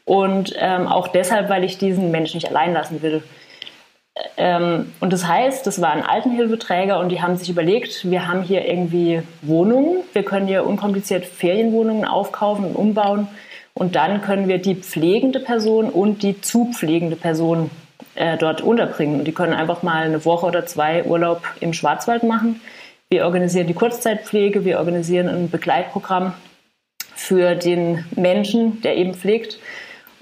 [0.06, 3.24] Und ähm, auch deshalb, weil ich diesen Menschen nicht allein lassen will.
[4.38, 8.68] Ähm, und das heißt, das waren Altenhilfeträger und die haben sich überlegt, wir haben hier
[8.68, 13.28] irgendwie Wohnungen, wir können hier unkompliziert Ferienwohnungen aufkaufen und umbauen
[13.76, 17.72] und dann können wir die pflegende Person und die zu pflegende Person
[18.16, 19.20] äh, dort unterbringen.
[19.20, 22.62] Und die können einfach mal eine Woche oder zwei Urlaub im Schwarzwald machen.
[23.10, 26.34] Wir organisieren die Kurzzeitpflege, wir organisieren ein Begleitprogramm
[27.16, 29.60] für den Menschen, der eben pflegt.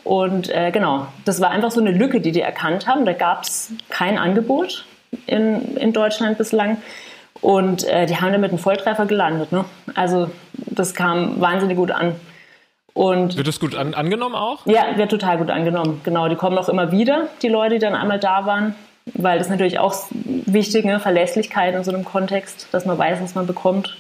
[0.04, 3.06] Und äh, genau, das war einfach so eine Lücke, die die erkannt haben.
[3.06, 4.86] Da gab es kein Angebot
[5.28, 6.78] in, in Deutschland bislang.
[7.42, 9.52] Und äh, die haben damit einen Volltreffer gelandet.
[9.52, 9.66] Ne?
[9.96, 12.16] Also das kam wahnsinnig gut an.
[12.94, 14.66] Und wird es gut an, angenommen auch?
[14.66, 16.02] Ja, wird total gut angenommen.
[16.04, 18.76] Genau, die kommen auch immer wieder, die Leute, die dann einmal da waren.
[19.06, 21.00] Weil das natürlich auch wichtig, ne?
[21.00, 23.98] Verlässlichkeit in so einem Kontext, dass man weiß, was man bekommt.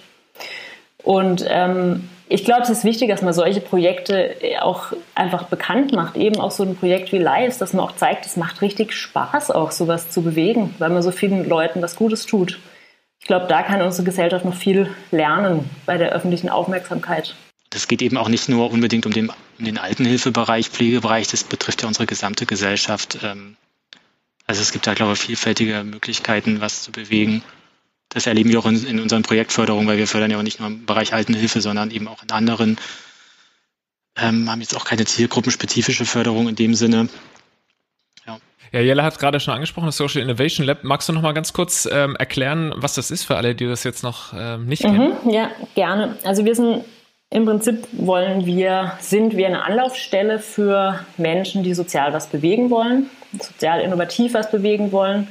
[1.04, 6.16] Und ähm, ich glaube, es ist wichtig, dass man solche Projekte auch einfach bekannt macht.
[6.18, 9.52] Eben auch so ein Projekt wie Lives, dass man auch zeigt, es macht richtig Spaß,
[9.52, 12.60] auch sowas zu bewegen, weil man so vielen Leuten was Gutes tut.
[13.20, 17.36] Ich glaube, da kann unsere Gesellschaft noch viel lernen bei der öffentlichen Aufmerksamkeit.
[17.72, 21.82] Das geht eben auch nicht nur unbedingt um den, um den Altenhilfebereich, Pflegebereich, das betrifft
[21.82, 23.18] ja unsere gesamte Gesellschaft.
[23.24, 23.56] Ähm,
[24.46, 27.42] also es gibt da, glaube ich, vielfältige Möglichkeiten, was zu bewegen
[28.14, 30.68] das erleben wir auch in, in unseren Projektförderungen, weil wir fördern ja auch nicht nur
[30.68, 32.78] im Bereich Altenhilfe, sondern eben auch in anderen.
[34.18, 37.08] Ähm, haben jetzt auch keine zielgruppenspezifische Förderung in dem Sinne.
[38.28, 38.38] Ja,
[38.74, 40.84] ja Jella hat gerade schon angesprochen, das Social Innovation Lab.
[40.84, 43.86] Magst du noch mal ganz kurz ähm, erklären, was das ist für alle, die das
[43.86, 45.14] jetzt noch ähm, nicht mhm, kennen?
[45.32, 46.18] Ja, gerne.
[46.26, 46.84] Also wir sind
[47.32, 53.10] im Prinzip wollen wir, sind wir eine Anlaufstelle für Menschen, die sozial was bewegen wollen,
[53.40, 55.30] sozial innovativ was bewegen wollen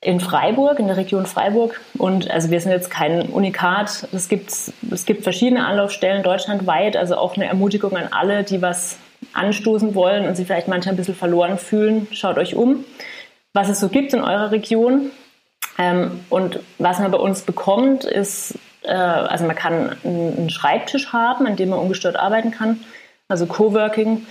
[0.00, 1.80] in Freiburg, in der Region Freiburg.
[1.98, 4.06] Und also wir sind jetzt kein Unikat.
[4.12, 8.96] Es gibt, es gibt verschiedene Anlaufstellen deutschlandweit, also auch eine Ermutigung an alle, die was
[9.32, 12.06] anstoßen wollen und sich vielleicht manchmal ein bisschen verloren fühlen.
[12.12, 12.84] Schaut euch um,
[13.52, 15.10] was es so gibt in eurer Region.
[15.76, 21.46] Ähm, und was man bei uns bekommt, ist, äh, also man kann einen Schreibtisch haben,
[21.46, 22.80] an dem man ungestört arbeiten kann,
[23.28, 24.26] also Coworking,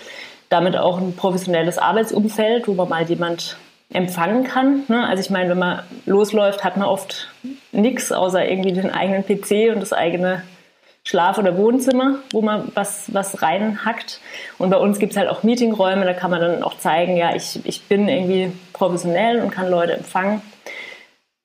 [0.49, 3.57] damit auch ein professionelles Arbeitsumfeld, wo man mal jemand
[3.91, 4.83] empfangen kann.
[4.87, 5.07] Ne?
[5.07, 7.29] Also ich meine, wenn man losläuft, hat man oft
[7.71, 10.43] nichts außer irgendwie den eigenen PC und das eigene
[11.03, 14.19] Schlaf- oder Wohnzimmer, wo man was, was reinhackt.
[14.57, 17.35] Und bei uns gibt es halt auch Meetingräume, da kann man dann auch zeigen, ja,
[17.35, 20.41] ich, ich bin irgendwie professionell und kann Leute empfangen.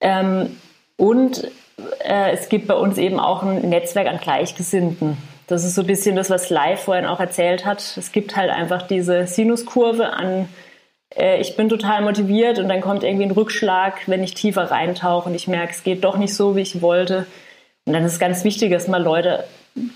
[0.01, 0.59] Ähm,
[0.97, 1.51] und
[2.01, 5.17] äh, es gibt bei uns eben auch ein Netzwerk an Gleichgesinnten.
[5.47, 7.97] Das ist so ein bisschen das, was Live vorhin auch erzählt hat.
[7.97, 10.49] Es gibt halt einfach diese Sinuskurve an
[11.17, 15.29] äh, ich bin total motiviert und dann kommt irgendwie ein Rückschlag, wenn ich tiefer reintauche
[15.29, 17.27] und ich merke, es geht doch nicht so, wie ich wollte.
[17.87, 19.45] Und dann ist es ganz wichtig, dass man Leute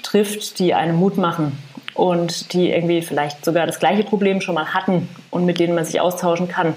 [0.03, 1.59] trifft, die einen Mut machen
[1.95, 5.85] und die irgendwie vielleicht sogar das gleiche Problem schon mal hatten und mit denen man
[5.85, 6.75] sich austauschen kann.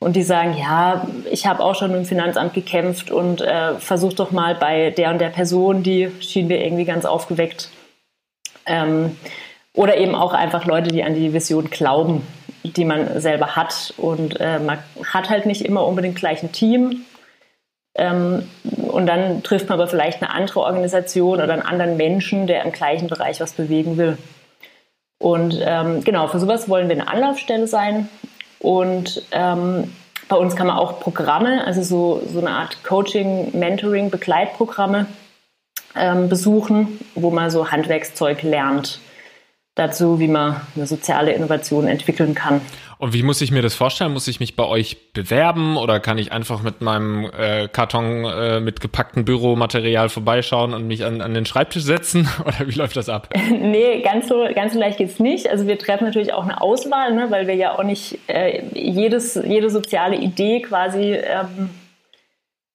[0.00, 4.30] Und die sagen, ja, ich habe auch schon im Finanzamt gekämpft und äh, versuch doch
[4.30, 7.68] mal bei der und der Person, die schien mir irgendwie ganz aufgeweckt.
[8.66, 9.16] Ähm,
[9.74, 12.22] oder eben auch einfach Leute, die an die Vision glauben
[12.64, 13.94] die man selber hat.
[13.96, 17.04] Und äh, man hat halt nicht immer unbedingt gleich ein Team.
[17.96, 22.64] Ähm, und dann trifft man aber vielleicht eine andere Organisation oder einen anderen Menschen, der
[22.64, 24.18] im gleichen Bereich was bewegen will.
[25.18, 28.08] Und ähm, genau, für sowas wollen wir eine Anlaufstelle sein.
[28.60, 29.92] Und ähm,
[30.28, 35.06] bei uns kann man auch Programme, also so, so eine Art Coaching, Mentoring, Begleitprogramme
[35.96, 39.00] ähm, besuchen, wo man so Handwerkszeug lernt
[39.74, 42.60] dazu, wie man eine soziale Innovation entwickeln kann.
[43.00, 44.12] Und wie muss ich mir das vorstellen?
[44.12, 48.60] Muss ich mich bei euch bewerben oder kann ich einfach mit meinem äh, Karton äh,
[48.60, 52.28] mit gepacktem Büromaterial vorbeischauen und mich an, an den Schreibtisch setzen?
[52.44, 53.30] Oder wie läuft das ab?
[53.50, 55.48] nee, ganz so, ganz so leicht geht's nicht.
[55.48, 59.34] Also wir treffen natürlich auch eine Auswahl, ne, weil wir ja auch nicht äh, jedes,
[59.34, 61.70] jede soziale Idee quasi ähm,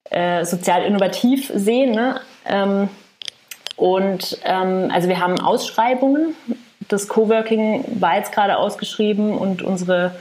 [0.09, 1.91] äh, sozial innovativ sehen.
[1.91, 2.19] Ne?
[2.45, 2.89] Ähm,
[3.75, 6.33] und ähm, also wir haben Ausschreibungen
[6.87, 10.15] das Coworking war jetzt gerade ausgeschrieben und unsere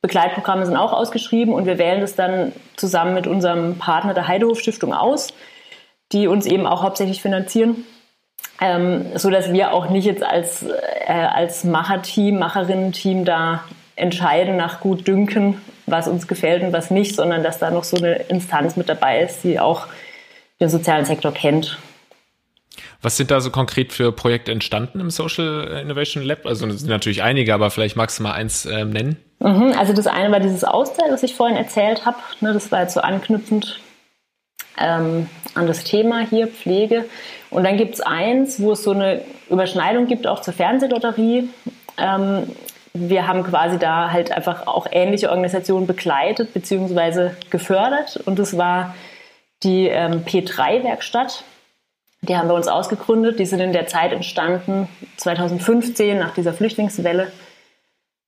[0.00, 4.60] Begleitprogramme sind auch ausgeschrieben und wir wählen das dann zusammen mit unserem Partner der Heidehof
[4.60, 5.28] Stiftung aus,
[6.12, 7.84] die uns eben auch hauptsächlich finanzieren.
[8.60, 14.80] Ähm, so dass wir auch nicht jetzt als, äh, als Macherteam, Macherinnen-Team da entscheiden nach
[14.80, 18.76] gut Dünken, was uns gefällt und was nicht, sondern dass da noch so eine Instanz
[18.76, 19.86] mit dabei ist, die auch
[20.60, 21.78] den sozialen Sektor kennt
[23.00, 26.46] was sind da so konkret für Projekte entstanden im Social Innovation Lab?
[26.46, 29.16] Also es sind natürlich einige, aber vielleicht magst du mal eins äh, nennen.
[29.38, 32.16] Mhm, also das eine war dieses Auszeit, was ich vorhin erzählt habe.
[32.40, 33.80] Ne, das war jetzt so anknüpfend
[34.78, 37.04] ähm, an das Thema hier, Pflege.
[37.50, 41.48] Und dann gibt es eins, wo es so eine Überschneidung gibt, auch zur Fernsehlotterie.
[41.96, 42.48] Ähm,
[42.94, 47.30] wir haben quasi da halt einfach auch ähnliche Organisationen begleitet bzw.
[47.50, 48.20] gefördert.
[48.24, 48.94] Und das war
[49.62, 51.44] die ähm, P3-Werkstatt.
[52.22, 53.38] Die haben wir uns ausgegründet.
[53.38, 57.30] Die sind in der Zeit entstanden, 2015, nach dieser Flüchtlingswelle,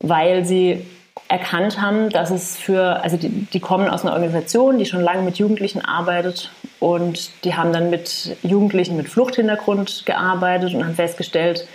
[0.01, 0.87] weil sie
[1.29, 5.23] erkannt haben, dass es für, also die, die, kommen aus einer Organisation, die schon lange
[5.23, 11.69] mit Jugendlichen arbeitet und die haben dann mit Jugendlichen mit Fluchthintergrund gearbeitet und haben festgestellt,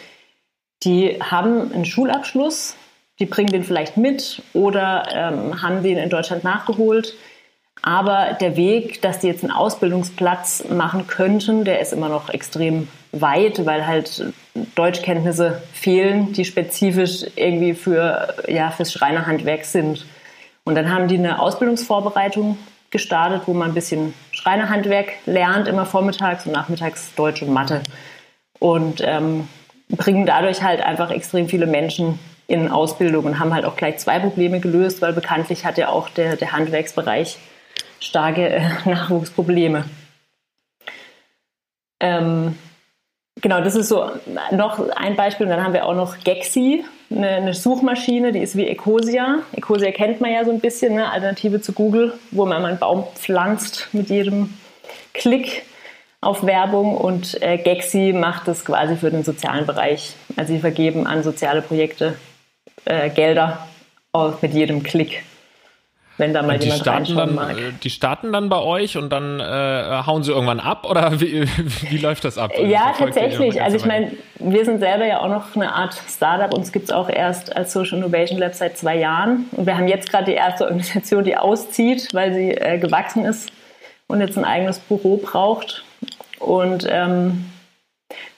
[0.84, 2.76] die haben einen Schulabschluss,
[3.20, 7.16] die bringen den vielleicht mit oder ähm, haben den in Deutschland nachgeholt.
[7.82, 12.88] Aber der Weg, dass die jetzt einen Ausbildungsplatz machen könnten, der ist immer noch extrem
[13.12, 14.34] weit, weil halt
[14.76, 20.06] Deutschkenntnisse fehlen, die spezifisch irgendwie für, ja, fürs Schreinerhandwerk sind.
[20.64, 22.58] Und dann haben die eine Ausbildungsvorbereitung
[22.90, 27.82] gestartet, wo man ein bisschen Schreinerhandwerk lernt, immer vormittags und nachmittags Deutsch und Mathe.
[28.60, 29.48] Und ähm,
[29.90, 34.20] bringen dadurch halt einfach extrem viele Menschen in Ausbildung und haben halt auch gleich zwei
[34.20, 37.38] Probleme gelöst, weil bekanntlich hat ja auch der, der Handwerksbereich
[38.00, 39.86] starke äh, Nachwuchsprobleme.
[42.00, 42.58] Ähm,
[43.42, 44.10] genau, das ist so
[44.52, 45.46] noch ein Beispiel.
[45.46, 49.40] Und dann haben wir auch noch Gexi, eine, eine, Suchmaschine, die ist wie Ecosia.
[49.54, 53.06] Ecosia kennt man ja so ein bisschen, eine Alternative zu Google, wo man einen Baum
[53.16, 54.54] pflanzt mit jedem
[55.14, 55.64] Klick
[56.22, 60.16] auf Werbung und äh, Gexi macht das quasi für den sozialen Bereich.
[60.36, 62.16] Also sie vergeben an soziale Projekte
[62.86, 63.68] äh, Gelder
[64.42, 65.24] mit jedem Klick.
[66.18, 67.58] Wenn da mal die jemand starten dann, mag.
[67.58, 69.44] äh, Die starten dann bei euch und dann äh,
[70.06, 71.46] hauen sie irgendwann ab oder wie,
[71.90, 72.52] wie läuft das ab?
[72.56, 73.62] Also ja, tatsächlich.
[73.62, 76.54] Also ich meine, wir sind selber ja auch noch eine Art Startup.
[76.54, 79.46] Uns gibt es auch erst als Social Innovation Lab seit zwei Jahren.
[79.52, 83.52] Und wir haben jetzt gerade die erste Organisation, die auszieht, weil sie äh, gewachsen ist
[84.08, 85.84] und jetzt ein eigenes Büro braucht.
[86.40, 87.46] Und ähm,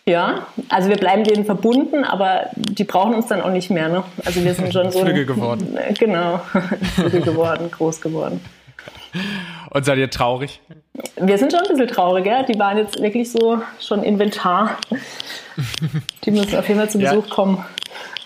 [0.07, 3.89] ja, also wir bleiben denen verbunden, aber die brauchen uns dann auch nicht mehr.
[3.89, 4.03] Ne?
[4.23, 5.77] Also wir sind schon so Flügge geworden.
[5.99, 6.39] Genau,
[6.95, 8.39] Flügge geworden, groß geworden.
[9.69, 10.61] Und seid ihr traurig?
[11.19, 12.43] Wir sind schon ein bisschen traurig, ja.
[12.43, 14.77] Die waren jetzt wirklich so schon Inventar.
[16.23, 17.13] Die müssen auf jeden Fall zu Ja.
[17.13, 17.65] Besuch kommen.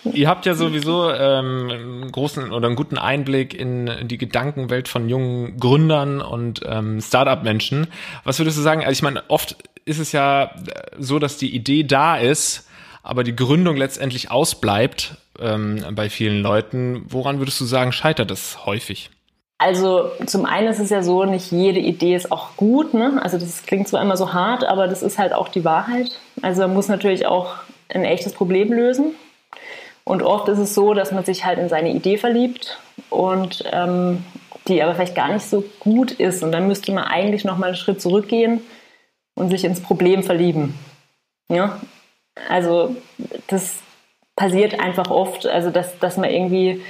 [0.04, 5.08] Ihr habt ja sowieso ähm, einen großen oder einen guten Einblick in die Gedankenwelt von
[5.08, 7.86] jungen Gründern und ähm, Startup-Menschen.
[8.24, 8.80] Was würdest du sagen?
[8.80, 10.50] Also ich meine, oft ist es ja
[10.98, 12.68] so, dass die Idee da ist,
[13.02, 17.04] aber die Gründung letztendlich ausbleibt ähm, bei vielen Leuten.
[17.08, 19.10] Woran würdest du sagen, scheitert es häufig?
[19.58, 22.94] Also zum einen ist es ja so, nicht jede Idee ist auch gut.
[22.94, 23.20] Ne?
[23.22, 26.10] Also das klingt zwar immer so hart, aber das ist halt auch die Wahrheit.
[26.42, 27.54] Also man muss natürlich auch
[27.88, 29.14] ein echtes Problem lösen.
[30.04, 34.24] Und oft ist es so, dass man sich halt in seine Idee verliebt und ähm,
[34.68, 36.42] die aber vielleicht gar nicht so gut ist.
[36.42, 38.60] Und dann müsste man eigentlich noch mal einen Schritt zurückgehen
[39.34, 40.74] und sich ins Problem verlieben.
[41.48, 41.80] Ja?
[42.48, 42.96] Also
[43.46, 43.74] das
[44.36, 46.82] passiert einfach oft, also dass, dass man irgendwie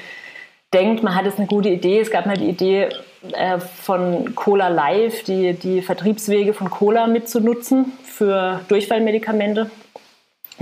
[0.73, 2.01] denkt, man hat jetzt eine gute Idee.
[2.01, 2.89] Es gab mal die Idee
[3.33, 9.71] äh, von Cola Live, die, die Vertriebswege von Cola mitzunutzen für Durchfallmedikamente.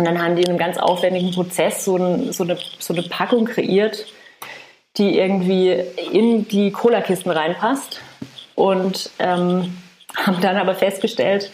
[0.00, 3.02] Und dann haben die in einem ganz aufwendigen Prozess so, ein, so, eine, so eine
[3.02, 4.06] Packung kreiert,
[4.96, 5.72] die irgendwie
[6.10, 8.00] in die Cola-Kisten reinpasst.
[8.54, 9.76] Und ähm,
[10.16, 11.50] haben dann aber festgestellt,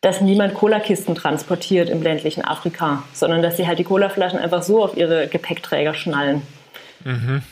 [0.00, 4.82] dass niemand Cola-Kisten transportiert im ländlichen Afrika, sondern dass sie halt die Colaflaschen einfach so
[4.82, 6.42] auf ihre Gepäckträger schnallen.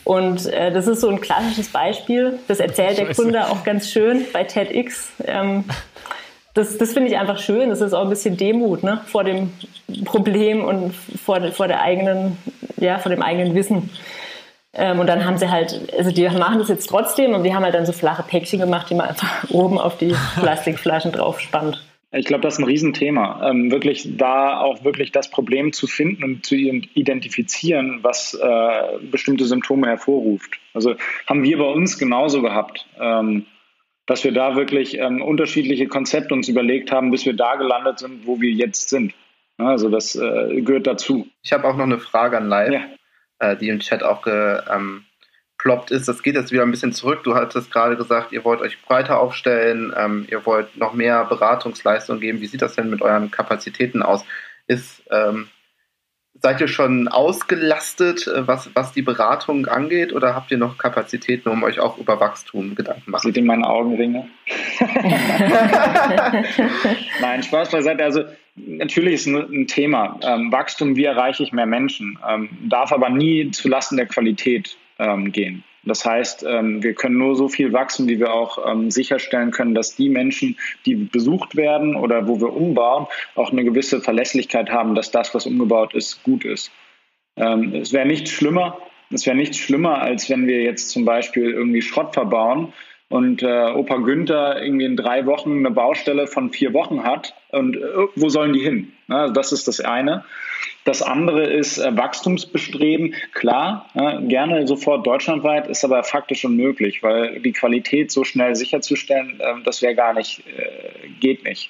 [0.03, 2.37] Und äh, das ist so ein klassisches Beispiel.
[2.49, 3.05] Das erzählt der.
[3.13, 5.07] Gründer auch ganz schön bei TEDx.
[5.23, 5.63] Ähm,
[6.53, 7.69] das das finde ich einfach schön.
[7.69, 9.01] Das ist auch ein bisschen Demut ne?
[9.07, 9.51] vor dem
[10.05, 12.37] Problem und vor, vor der eigenen,
[12.77, 13.89] ja, vor dem eigenen Wissen.
[14.73, 17.63] Ähm, und dann haben sie halt, also die machen das jetzt trotzdem und die haben
[17.63, 21.83] halt dann so flache Päckchen gemacht, die man einfach oben auf die Plastikflaschen drauf spannt.
[22.15, 23.49] Ich glaube, das ist ein Riesenthema.
[23.49, 29.45] Ähm, wirklich da auch wirklich das Problem zu finden und zu identifizieren, was äh, bestimmte
[29.45, 30.59] Symptome hervorruft.
[30.75, 30.93] Also
[31.27, 33.47] haben wir bei uns genauso gehabt, ähm,
[34.05, 38.25] dass wir da wirklich ähm, unterschiedliche Konzepte uns überlegt haben, bis wir da gelandet sind,
[38.25, 39.13] wo wir jetzt sind.
[39.57, 41.27] Also das äh, gehört dazu.
[41.43, 42.81] Ich habe auch noch eine Frage an Live, Ja.
[43.39, 46.07] äh, die im Chat auch geploppt ähm, ist.
[46.07, 47.23] Das geht jetzt wieder ein bisschen zurück.
[47.23, 52.19] Du hattest gerade gesagt, ihr wollt euch breiter aufstellen, ähm, ihr wollt noch mehr Beratungsleistung
[52.19, 52.41] geben.
[52.41, 54.25] Wie sieht das denn mit euren Kapazitäten aus?
[54.67, 55.47] Ist, ähm,
[56.45, 61.47] seid ihr schon ausgelastet, äh, was, was die Beratung angeht, oder habt ihr noch Kapazitäten,
[61.47, 63.27] um euch auch über Wachstum Gedanken machen?
[63.27, 64.27] Seht ihr meine Augenringe?
[67.21, 68.03] Nein, Spaß beiseite.
[68.03, 68.25] Also
[68.55, 70.19] natürlich ist ein, ein Thema.
[70.21, 72.19] Ähm, Wachstum, wie erreiche ich mehr Menschen?
[72.29, 75.63] Ähm, darf aber nie zulasten der Qualität ähm, gehen.
[75.83, 79.75] Das heißt, ähm, wir können nur so viel wachsen, wie wir auch ähm, sicherstellen können,
[79.75, 84.95] dass die Menschen, die besucht werden oder wo wir umbauen, auch eine gewisse Verlässlichkeit haben,
[84.95, 86.71] dass das, was umgebaut ist, gut ist.
[87.35, 88.77] Ähm, es wäre nicht schlimmer,
[89.09, 92.73] Es wäre nichts schlimmer, als wenn wir jetzt zum Beispiel irgendwie Schrott verbauen
[93.13, 97.75] und äh, Opa Günther irgendwie in drei Wochen eine Baustelle von vier Wochen hat und
[97.75, 97.81] äh,
[98.15, 98.91] wo sollen die hin?
[99.07, 100.25] Ja, das ist das eine.
[100.83, 103.13] Das andere ist äh, Wachstumsbestreben.
[103.33, 109.39] Klar, ja, gerne sofort deutschlandweit, ist aber faktisch unmöglich, weil die Qualität so schnell sicherzustellen,
[109.39, 111.69] äh, das wäre gar nicht, äh, geht nicht.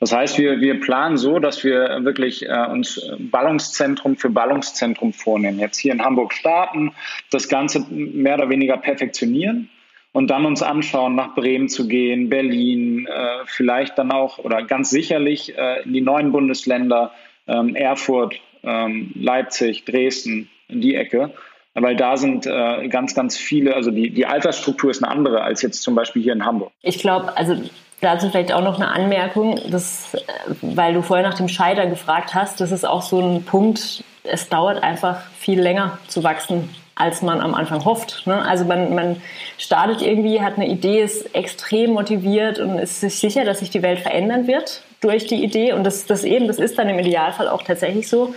[0.00, 5.58] Das heißt, wir, wir planen so, dass wir wirklich äh, uns Ballungszentrum für Ballungszentrum vornehmen.
[5.58, 6.92] Jetzt hier in Hamburg starten,
[7.30, 9.70] das Ganze mehr oder weniger perfektionieren
[10.14, 14.88] und dann uns anschauen, nach Bremen zu gehen, Berlin, äh, vielleicht dann auch oder ganz
[14.88, 17.10] sicherlich äh, in die neuen Bundesländer,
[17.48, 21.34] ähm, Erfurt, ähm, Leipzig, Dresden, in die Ecke.
[21.74, 25.62] Weil da sind äh, ganz, ganz viele, also die, die Altersstruktur ist eine andere als
[25.62, 26.70] jetzt zum Beispiel hier in Hamburg.
[26.82, 27.60] Ich glaube, also
[28.00, 30.20] dazu vielleicht auch noch eine Anmerkung, dass, äh,
[30.62, 34.48] weil du vorher nach dem Scheitern gefragt hast, das ist auch so ein Punkt, es
[34.48, 38.26] dauert einfach viel länger zu wachsen als man am Anfang hofft.
[38.26, 38.40] Ne?
[38.46, 39.22] Also man, man
[39.58, 43.82] startet irgendwie, hat eine Idee, ist extrem motiviert und ist sich sicher, dass sich die
[43.82, 45.72] Welt verändern wird durch die Idee.
[45.72, 48.34] Und das, das eben, das ist dann im Idealfall auch tatsächlich so.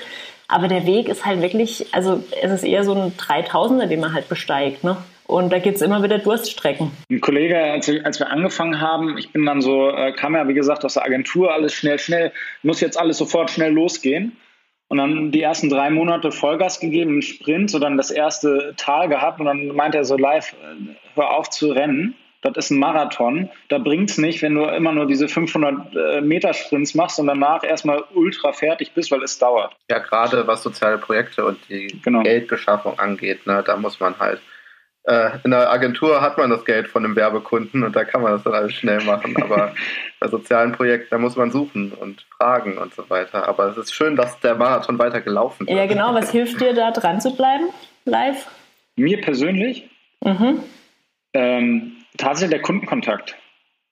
[0.48, 4.14] Aber der Weg ist halt wirklich, also es ist eher so ein 3000er, den man
[4.14, 4.84] halt besteigt.
[4.84, 4.98] Ne?
[5.28, 6.92] Und da gibt es immer wieder Durststrecken.
[7.12, 10.48] Ein Kollege, als wir, als wir angefangen haben, ich bin dann so, äh, kam ja
[10.48, 12.32] wie gesagt aus der Agentur, alles schnell, schnell,
[12.64, 14.38] muss jetzt alles sofort schnell losgehen.
[14.90, 19.10] Und dann die ersten drei Monate Vollgas gegeben, einen Sprint, so dann das erste Tal
[19.10, 22.16] gehabt und dann meinte er so live, äh, hör auf zu rennen.
[22.42, 23.50] Das ist ein Marathon.
[23.68, 27.28] Da bringt es nicht, wenn du immer nur diese 500 äh, Meter Sprints machst und
[27.28, 29.76] danach erstmal ultra fertig bist, weil es dauert.
[29.90, 32.24] Ja, gerade was soziale Projekte und die genau.
[32.24, 34.40] Geldbeschaffung angeht, ne, da muss man halt
[35.44, 38.44] in der Agentur hat man das Geld von einem Werbekunden und da kann man das
[38.44, 39.36] dann alles schnell machen.
[39.42, 39.74] Aber
[40.20, 43.48] bei sozialen Projekten, da muss man suchen und fragen und so weiter.
[43.48, 45.74] Aber es ist schön, dass der Marathon weiter gelaufen ist.
[45.74, 46.14] Ja, genau.
[46.14, 47.70] Was hilft dir da dran zu bleiben
[48.04, 48.48] live?
[48.98, 49.90] Mir persönlich?
[50.24, 50.64] Mhm.
[51.34, 53.36] Ähm, tatsächlich der Kundenkontakt.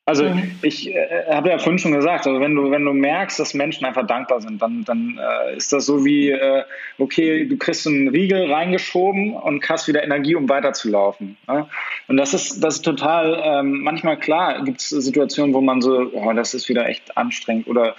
[0.07, 0.51] Also mhm.
[0.61, 3.85] ich äh, habe ja vorhin schon gesagt, also wenn du, wenn du merkst, dass Menschen
[3.85, 6.63] einfach dankbar sind, dann, dann äh, ist das so wie, äh,
[6.99, 11.37] okay, du kriegst einen Riegel reingeschoben und hast wieder Energie, um weiterzulaufen.
[11.47, 11.67] Ja?
[12.07, 16.11] Und das ist, das ist total, ähm, manchmal klar, gibt es Situationen, wo man so,
[16.13, 17.95] oh, das ist wieder echt anstrengend oder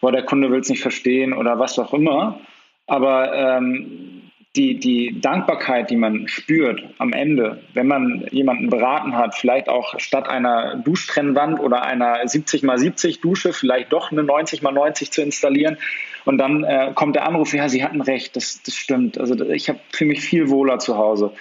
[0.00, 2.38] boah, der Kunde will es nicht verstehen oder was auch immer.
[2.86, 4.17] Aber ähm,
[4.56, 10.00] die, die Dankbarkeit, die man spürt am Ende, wenn man jemanden beraten hat, vielleicht auch
[10.00, 15.10] statt einer Duschtrennwand oder einer 70 x 70 Dusche vielleicht doch eine 90 x 90
[15.12, 15.76] zu installieren.
[16.24, 19.18] Und dann äh, kommt der Anruf, ja, Sie hatten recht, das, das stimmt.
[19.18, 21.32] Also ich habe für mich viel wohler zu Hause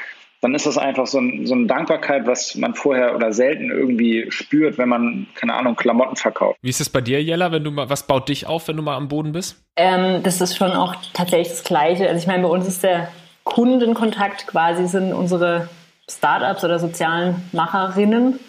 [0.41, 4.27] dann ist das einfach so, ein, so eine Dankbarkeit, was man vorher oder selten irgendwie
[4.29, 6.59] spürt, wenn man, keine Ahnung, Klamotten verkauft.
[6.61, 8.83] Wie ist es bei dir, Jella, wenn du mal, was baut dich auf, wenn du
[8.83, 9.63] mal am Boden bist?
[9.75, 12.07] Ähm, das ist schon auch tatsächlich das Gleiche.
[12.07, 13.09] Also ich meine, bei uns ist der
[13.43, 15.69] Kundenkontakt quasi sind unsere
[16.09, 18.39] Startups oder sozialen Macherinnen.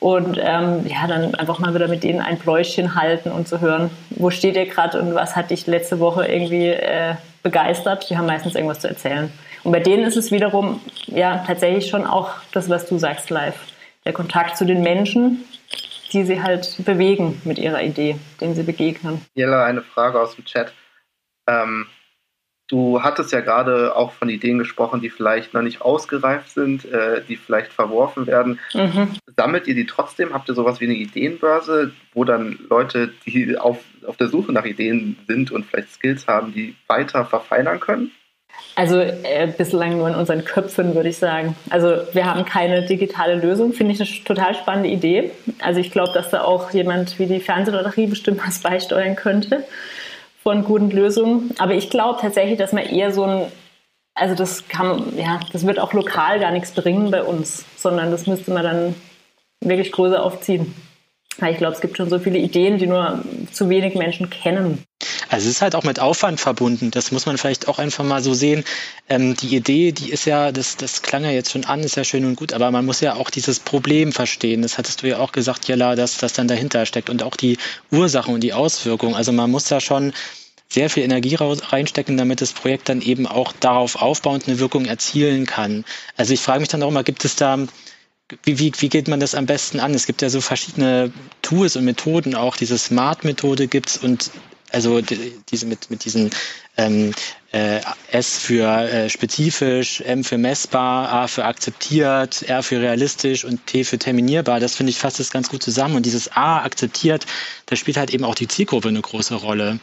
[0.00, 3.90] Und ähm, ja, dann einfach mal wieder mit denen ein Pläuschen halten und zu hören,
[4.10, 8.10] wo steht ihr gerade und was hat dich letzte Woche irgendwie äh, begeistert.
[8.10, 9.32] Die haben meistens irgendwas zu erzählen.
[9.64, 13.58] Und bei denen ist es wiederum ja tatsächlich schon auch das, was du sagst, live.
[14.04, 15.44] Der Kontakt zu den Menschen,
[16.12, 19.22] die sie halt bewegen mit ihrer Idee, denen sie begegnen.
[19.34, 20.72] Jella, eine Frage aus dem Chat.
[21.48, 21.86] Ähm,
[22.68, 27.22] du hattest ja gerade auch von Ideen gesprochen, die vielleicht noch nicht ausgereift sind, äh,
[27.26, 28.60] die vielleicht verworfen werden.
[28.74, 29.14] Mhm.
[29.34, 30.34] Sammelt ihr die trotzdem?
[30.34, 34.66] Habt ihr sowas wie eine Ideenbörse, wo dann Leute, die auf, auf der Suche nach
[34.66, 38.12] Ideen sind und vielleicht Skills haben, die weiter verfeinern können?
[38.76, 41.54] Also äh, bislang nur in unseren Köpfen, würde ich sagen.
[41.70, 45.30] Also wir haben keine digitale Lösung, finde ich eine total spannende Idee.
[45.60, 49.64] Also ich glaube, dass da auch jemand wie die Fernsehlotterie bestimmt was beisteuern könnte
[50.42, 51.54] von guten Lösungen.
[51.58, 53.52] Aber ich glaube tatsächlich, dass man eher so ein,
[54.14, 58.26] also das kann, ja, das wird auch lokal gar nichts bringen bei uns, sondern das
[58.26, 58.94] müsste man dann
[59.60, 60.74] wirklich größer aufziehen.
[61.38, 64.84] Weil ich glaube, es gibt schon so viele Ideen, die nur zu wenig Menschen kennen.
[65.34, 66.92] Also es ist halt auch mit Aufwand verbunden.
[66.92, 68.62] Das muss man vielleicht auch einfach mal so sehen.
[69.08, 72.04] Ähm, die Idee, die ist ja, das, das klang ja jetzt schon an, ist ja
[72.04, 74.62] schön und gut, aber man muss ja auch dieses Problem verstehen.
[74.62, 77.58] Das hattest du ja auch gesagt, Jella, dass das dann dahinter steckt und auch die
[77.90, 79.16] Ursachen und die Auswirkungen.
[79.16, 80.12] Also man muss da schon
[80.68, 85.46] sehr viel Energie reinstecken, damit das Projekt dann eben auch darauf aufbauend eine Wirkung erzielen
[85.46, 85.84] kann.
[86.16, 87.58] Also ich frage mich dann auch immer, gibt es da
[88.44, 89.94] wie, wie, wie geht man das am besten an?
[89.94, 91.12] Es gibt ja so verschiedene
[91.42, 94.30] Tools und Methoden, auch diese Smart-Methode gibt's und
[94.74, 96.30] also diese mit, mit diesen
[96.76, 97.12] ähm,
[97.52, 103.66] äh, S für äh, spezifisch, M für messbar, A für akzeptiert, R für realistisch und
[103.66, 104.60] T für terminierbar.
[104.60, 105.96] Das finde ich fasst das ganz gut zusammen.
[105.96, 107.26] Und dieses A akzeptiert,
[107.66, 109.78] da spielt halt eben auch die Zielgruppe eine große Rolle.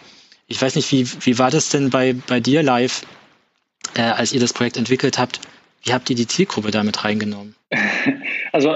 [0.48, 3.04] Ich weiß nicht, wie, wie war das denn bei, bei dir live,
[3.96, 5.40] äh, als ihr das Projekt entwickelt habt?
[5.84, 7.56] wie habt ihr die Zielgruppe damit reingenommen?
[8.54, 8.70] Also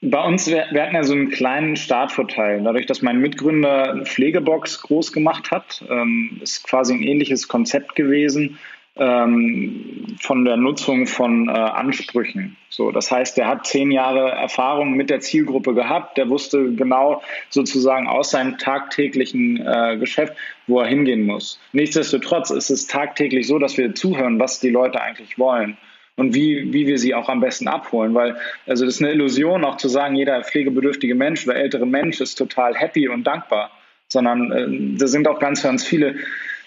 [0.00, 2.62] bei uns, wir, wir, hatten ja so einen kleinen Startvorteil.
[2.62, 8.58] Dadurch, dass mein Mitgründer Pflegebox groß gemacht hat, ähm, ist quasi ein ähnliches Konzept gewesen
[8.94, 12.56] ähm, von der Nutzung von äh, Ansprüchen.
[12.68, 16.16] So, das heißt, der hat zehn Jahre Erfahrung mit der Zielgruppe gehabt.
[16.16, 20.34] Der wusste genau sozusagen aus seinem tagtäglichen äh, Geschäft,
[20.68, 21.60] wo er hingehen muss.
[21.72, 25.76] Nichtsdestotrotz ist es tagtäglich so, dass wir zuhören, was die Leute eigentlich wollen
[26.18, 28.12] und wie, wie wir sie auch am besten abholen.
[28.12, 32.20] Weil, also das ist eine Illusion, auch zu sagen, jeder pflegebedürftige Mensch oder ältere Mensch
[32.20, 33.70] ist total happy und dankbar.
[34.08, 36.16] Sondern äh, da sind auch ganz, ganz viele,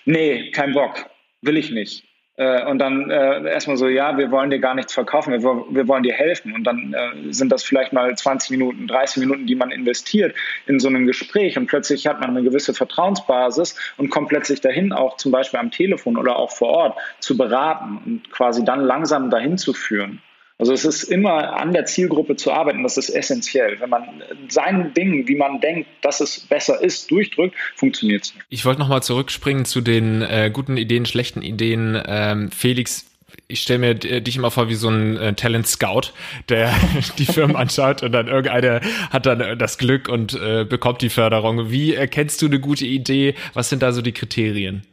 [0.05, 1.05] nee, kein Bock,
[1.41, 2.05] will ich nicht.
[2.41, 5.87] Äh, und dann äh, erstmal so, ja, wir wollen dir gar nichts verkaufen, wir, wir
[5.87, 6.53] wollen dir helfen.
[6.53, 10.35] Und dann äh, sind das vielleicht mal 20 Minuten, 30 Minuten, die man investiert
[10.65, 14.91] in so ein Gespräch und plötzlich hat man eine gewisse Vertrauensbasis und kommt plötzlich dahin,
[14.91, 19.29] auch zum Beispiel am Telefon oder auch vor Ort zu beraten und quasi dann langsam
[19.29, 20.19] dahin zu führen.
[20.61, 23.79] Also es ist immer an der Zielgruppe zu arbeiten, das ist essentiell.
[23.79, 28.45] Wenn man sein Ding, wie man denkt, dass es besser ist, durchdrückt, funktioniert es nicht.
[28.49, 31.99] Ich wollte nochmal zurückspringen zu den äh, guten Ideen, schlechten Ideen.
[32.05, 33.07] Ähm, Felix,
[33.47, 36.13] ich stelle mir dich immer vor wie so ein äh, Talent Scout,
[36.47, 36.71] der
[37.17, 41.09] die Firmen anschaut und dann irgendeiner hat dann äh, das Glück und äh, bekommt die
[41.09, 41.71] Förderung.
[41.71, 43.33] Wie erkennst du eine gute Idee?
[43.55, 44.85] Was sind da so die Kriterien?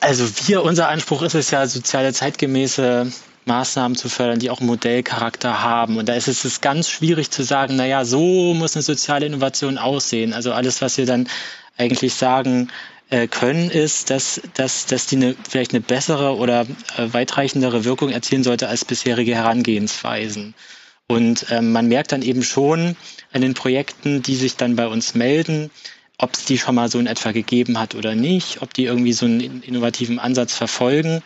[0.00, 3.10] Also wir, unser Anspruch ist es ja, soziale zeitgemäße
[3.46, 5.96] Maßnahmen zu fördern, die auch Modellcharakter haben.
[5.98, 10.32] Und da ist es ganz schwierig zu sagen, naja, so muss eine soziale Innovation aussehen.
[10.32, 11.28] Also alles, was wir dann
[11.76, 12.70] eigentlich sagen
[13.10, 16.62] äh, können, ist, dass, dass, dass die eine, vielleicht eine bessere oder
[16.96, 20.54] äh, weitreichendere Wirkung erzielen sollte als bisherige Herangehensweisen.
[21.06, 22.96] Und ähm, man merkt dann eben schon
[23.32, 25.70] an den Projekten, die sich dann bei uns melden,
[26.16, 29.12] ob es die schon mal so in etwa gegeben hat oder nicht, ob die irgendwie
[29.12, 31.22] so einen innovativen Ansatz verfolgen.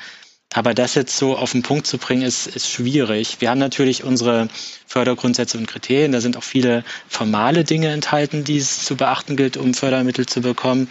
[0.55, 3.37] Aber das jetzt so auf den Punkt zu bringen, ist, ist schwierig.
[3.41, 4.49] Wir haben natürlich unsere
[4.87, 6.13] Fördergrundsätze und Kriterien.
[6.13, 10.41] Da sind auch viele formale Dinge enthalten, die es zu beachten gilt, um Fördermittel zu
[10.41, 10.89] bekommen.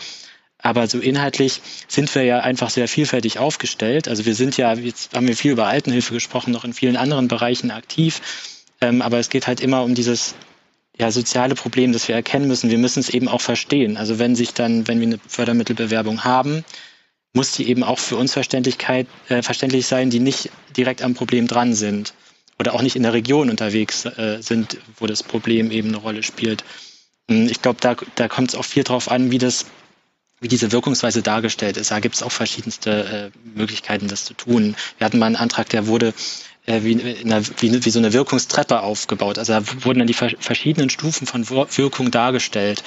[0.59, 4.07] Aber so inhaltlich sind wir ja einfach sehr vielfältig aufgestellt.
[4.07, 7.27] Also wir sind ja, jetzt haben wir viel über Altenhilfe gesprochen, noch in vielen anderen
[7.27, 8.21] Bereichen aktiv.
[8.81, 10.35] Ähm, aber es geht halt immer um dieses
[10.97, 12.69] ja, soziale Problem, das wir erkennen müssen.
[12.69, 13.97] Wir müssen es eben auch verstehen.
[13.97, 16.63] Also wenn sich dann, wenn wir eine Fördermittelbewerbung haben,
[17.33, 21.47] muss die eben auch für uns Verständlichkeit, äh, verständlich sein, die nicht direkt am Problem
[21.47, 22.13] dran sind
[22.59, 26.23] oder auch nicht in der Region unterwegs äh, sind, wo das Problem eben eine Rolle
[26.23, 26.63] spielt.
[27.29, 29.65] Hm, ich glaube, da, da kommt es auch viel drauf an, wie das
[30.39, 31.91] wie diese Wirkungsweise dargestellt ist.
[31.91, 34.75] Da gibt es auch verschiedenste äh, Möglichkeiten, das zu tun.
[34.97, 36.13] Wir hatten mal einen Antrag, der wurde
[36.67, 39.39] äh, wie, einer, wie, wie, so eine Wirkungstreppe aufgebaut.
[39.39, 42.83] Also da wurden dann die verschiedenen Stufen von Wirkung dargestellt.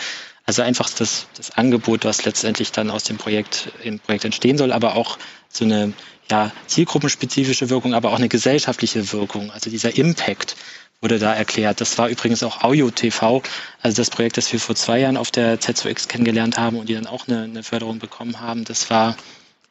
[0.50, 4.72] Also einfach das, das Angebot, was letztendlich dann aus dem Projekt im Projekt entstehen soll,
[4.72, 5.16] aber auch
[5.48, 5.92] so eine
[6.28, 9.52] ja, zielgruppenspezifische Wirkung, aber auch eine gesellschaftliche Wirkung.
[9.52, 10.56] Also dieser Impact
[11.00, 11.80] wurde da erklärt.
[11.80, 13.44] Das war übrigens auch Audio TV,
[13.80, 16.94] also das Projekt, das wir vor zwei Jahren auf der Z2X kennengelernt haben und die
[16.94, 18.64] dann auch eine, eine Förderung bekommen haben.
[18.64, 19.16] Das war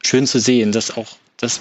[0.02, 1.60] schön zu sehen, dass auch das,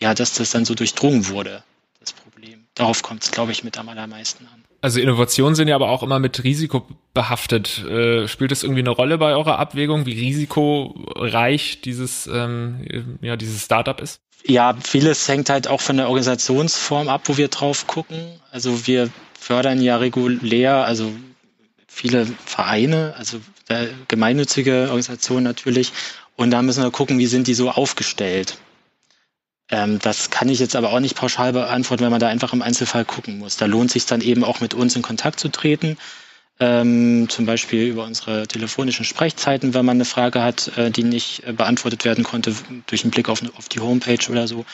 [0.00, 1.64] ja, dass das dann so durchdrungen wurde,
[1.98, 2.66] das Problem.
[2.76, 4.59] Darauf kommt es, glaube ich, mit am allermeisten an.
[4.82, 7.84] Also Innovationen sind ja aber auch immer mit Risiko behaftet.
[7.84, 13.64] Äh, spielt das irgendwie eine Rolle bei eurer Abwägung, wie risikoreich dieses, ähm, ja, dieses
[13.64, 14.20] Startup ist?
[14.46, 18.40] Ja, vieles hängt halt auch von der Organisationsform ab, wo wir drauf gucken.
[18.50, 21.12] Also wir fördern ja regulär, also
[21.86, 23.38] viele Vereine, also
[24.08, 25.92] gemeinnützige Organisationen natürlich.
[26.36, 28.56] Und da müssen wir gucken, wie sind die so aufgestellt.
[29.70, 32.62] Ähm, das kann ich jetzt aber auch nicht pauschal beantworten, wenn man da einfach im
[32.62, 33.56] Einzelfall gucken muss.
[33.56, 35.96] Da lohnt sich dann eben auch mit uns in Kontakt zu treten.
[36.58, 41.42] Ähm, zum Beispiel über unsere telefonischen Sprechzeiten, wenn man eine Frage hat, äh, die nicht
[41.46, 42.54] äh, beantwortet werden konnte,
[42.86, 44.66] durch einen Blick auf, auf, die Homepage oder so.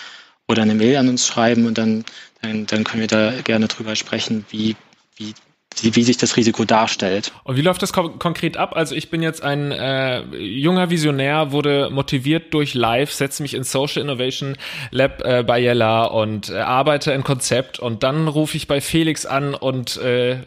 [0.49, 2.05] Oder eine Mail an uns schreiben und dann,
[2.41, 4.77] dann, dann können wir da gerne drüber sprechen, wie,
[5.17, 5.35] wie
[5.83, 7.33] wie sich das Risiko darstellt.
[7.45, 8.75] Und wie läuft das kon konkret ab?
[8.77, 13.65] Also ich bin jetzt ein äh, junger Visionär, wurde motiviert durch Live, setze mich in
[13.65, 14.57] Social Innovation
[14.91, 19.27] Lab äh, bei Yella und äh, arbeite ein Konzept und dann rufe ich bei Felix
[19.27, 20.39] an und äh,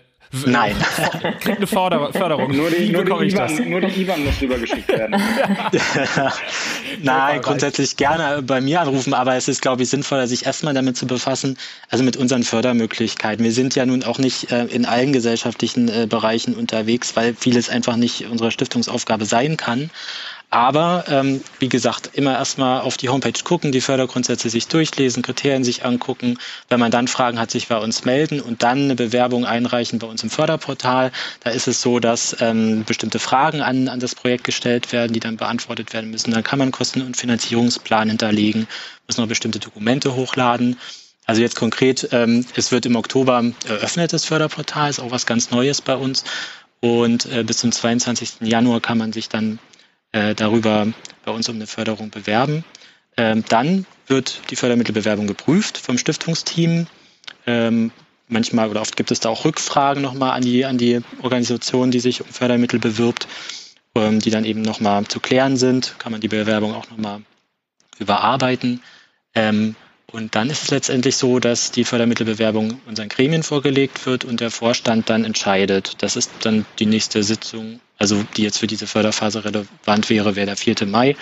[0.46, 0.76] Nein.
[1.40, 1.68] Kriegt eine
[2.12, 2.56] Förderung.
[2.56, 5.20] Nur die, nur die, IBAN, nur die IBAN muss rübergeschickt werden.
[7.02, 10.98] Nein, grundsätzlich gerne bei mir anrufen, aber es ist, glaube ich, sinnvoller, sich erstmal damit
[10.98, 11.58] zu befassen,
[11.90, 13.44] also mit unseren Fördermöglichkeiten.
[13.44, 17.70] Wir sind ja nun auch nicht äh, in allen gesellschaftlichen äh, Bereichen unterwegs, weil vieles
[17.70, 19.90] einfach nicht unsere Stiftungsaufgabe sein kann.
[20.52, 25.64] Aber ähm, wie gesagt, immer erstmal auf die Homepage gucken, die Fördergrundsätze sich durchlesen, Kriterien
[25.64, 26.40] sich angucken.
[26.70, 30.08] Wenn man dann Fragen hat, sich bei uns melden und dann eine Bewerbung einreichen bei
[30.08, 31.12] uns im Förderportal.
[31.44, 35.20] Da ist es so, dass ähm, bestimmte Fragen an, an das Projekt gestellt werden, die
[35.20, 36.32] dann beantwortet werden müssen.
[36.32, 38.68] Dann kann man Kosten- und Finanzierungsplan hinterlegen,
[39.08, 40.80] muss noch bestimmte Dokumente hochladen.
[41.28, 45.52] Also jetzt konkret, ähm, es wird im Oktober eröffnet, das Förderportal, ist auch was ganz
[45.52, 46.24] Neues bei uns.
[46.80, 48.38] Und äh, bis zum 22.
[48.42, 49.60] Januar kann man sich dann
[50.12, 50.88] äh, darüber
[51.26, 52.64] bei uns um eine Förderung bewerben.
[53.18, 56.88] Ähm, dann wird die Fördermittelbewerbung geprüft vom Stiftungsteam.
[57.46, 57.92] Ähm,
[58.28, 62.00] manchmal oder oft gibt es da auch Rückfragen nochmal an die, an die Organisation, die
[62.00, 63.28] sich um Fördermittel bewirbt,
[63.96, 65.96] ähm, die dann eben nochmal zu klären sind.
[66.00, 67.22] Kann man die Bewerbung auch nochmal
[68.00, 68.82] überarbeiten.
[69.36, 69.76] Ähm,
[70.12, 74.50] und dann ist es letztendlich so, dass die Fördermittelbewerbung unseren Gremien vorgelegt wird und der
[74.50, 76.02] Vorstand dann entscheidet.
[76.02, 80.48] Das ist dann die nächste Sitzung, also die jetzt für diese Förderphase relevant wäre, wäre
[80.48, 80.88] der 4.
[80.88, 81.16] Mai.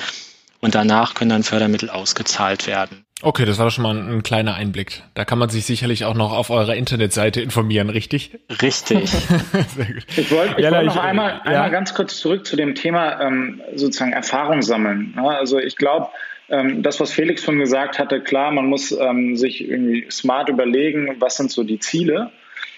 [0.59, 3.05] Und danach können dann Fördermittel ausgezahlt werden.
[3.21, 5.01] Okay, das war doch schon mal ein, ein, kleiner Einblick.
[5.15, 8.37] Da kann man sich sicherlich auch noch auf eurer Internetseite informieren, richtig?
[8.61, 9.09] Richtig.
[9.75, 10.05] Sehr gut.
[10.15, 11.51] Ich wollte ja, wollt noch ich, einmal, ja?
[11.51, 15.13] einmal ganz kurz zurück zu dem Thema ähm, sozusagen Erfahrung sammeln.
[15.15, 16.09] Ja, also ich glaube,
[16.49, 21.15] ähm, das, was Felix schon gesagt hatte, klar, man muss ähm, sich irgendwie smart überlegen,
[21.19, 22.31] was sind so die Ziele.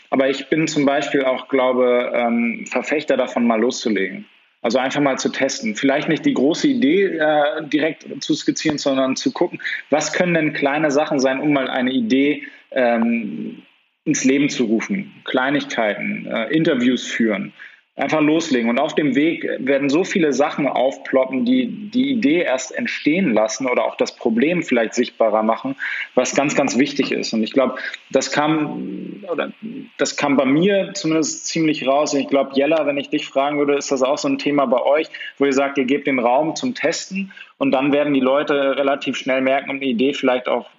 [0.10, 4.26] Aber ich bin zum Beispiel auch, glaube, ähm, Verfechter davon, mal loszulegen.
[4.62, 5.76] Also einfach mal zu testen.
[5.76, 10.53] Vielleicht nicht die große Idee äh, direkt zu skizzieren, sondern zu gucken, was können denn
[10.53, 13.62] kleine Sachen sein, um mal eine Idee ähm,
[14.03, 15.14] ins Leben zu rufen.
[15.24, 17.53] Kleinigkeiten, äh, Interviews führen,
[18.00, 18.70] einfach loslegen.
[18.70, 23.68] Und auf dem Weg werden so viele Sachen aufploppen, die die Idee erst entstehen lassen
[23.68, 25.76] oder auch das Problem vielleicht sichtbarer machen,
[26.16, 27.34] was ganz, ganz wichtig ist.
[27.34, 27.76] Und ich glaube,
[28.10, 29.52] das kam, oder
[29.97, 32.14] das kam bei mir zumindest ziemlich raus.
[32.14, 34.66] Und ich glaube, Jella, wenn ich dich fragen würde, ist das auch so ein Thema
[34.66, 38.22] bei euch, wo ihr sagt, ihr gebt den Raum zum Testen und dann werden die
[38.22, 40.70] Leute relativ schnell merken und eine Idee vielleicht auch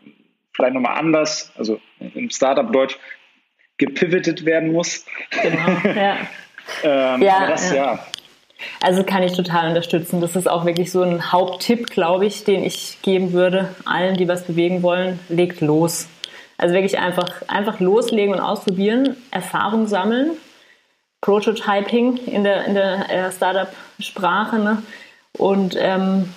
[0.52, 1.80] vielleicht nochmal anders, also
[2.14, 2.98] im Startup-Deutsch
[3.78, 5.06] gepivotet werden muss.
[5.42, 6.16] Genau, ja.
[6.82, 7.98] Ähm, ja, das, ja.
[8.80, 10.20] Also kann ich total unterstützen.
[10.20, 13.74] Das ist auch wirklich so ein Haupttipp, glaube ich, den ich geben würde.
[13.84, 16.08] Allen, die was bewegen wollen, legt los.
[16.58, 20.32] Also wirklich einfach, einfach loslegen und ausprobieren, Erfahrung sammeln,
[21.22, 24.58] Prototyping in der, in der äh, Startup-Sprache.
[24.58, 24.82] Ne?
[25.32, 26.28] Und ähm,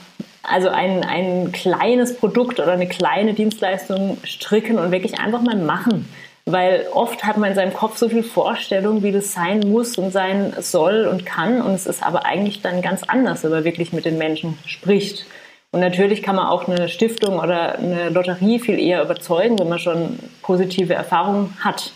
[0.44, 6.08] also ein, ein kleines Produkt oder eine kleine Dienstleistung stricken und wirklich einfach mal machen.
[6.46, 10.12] Weil oft hat man in seinem Kopf so viel Vorstellung, wie das sein muss und
[10.12, 11.62] sein soll und kann.
[11.62, 15.26] Und es ist aber eigentlich dann ganz anders, wenn man wirklich mit den Menschen spricht.
[15.72, 19.80] Und natürlich kann man auch eine Stiftung oder eine Lotterie viel eher überzeugen, wenn man
[19.80, 21.94] schon positive Erfahrungen hat.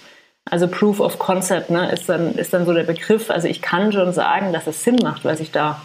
[0.49, 3.29] Also Proof of Concept ne, ist, dann, ist dann so der Begriff.
[3.29, 5.81] Also ich kann schon sagen, dass es Sinn macht, was ich da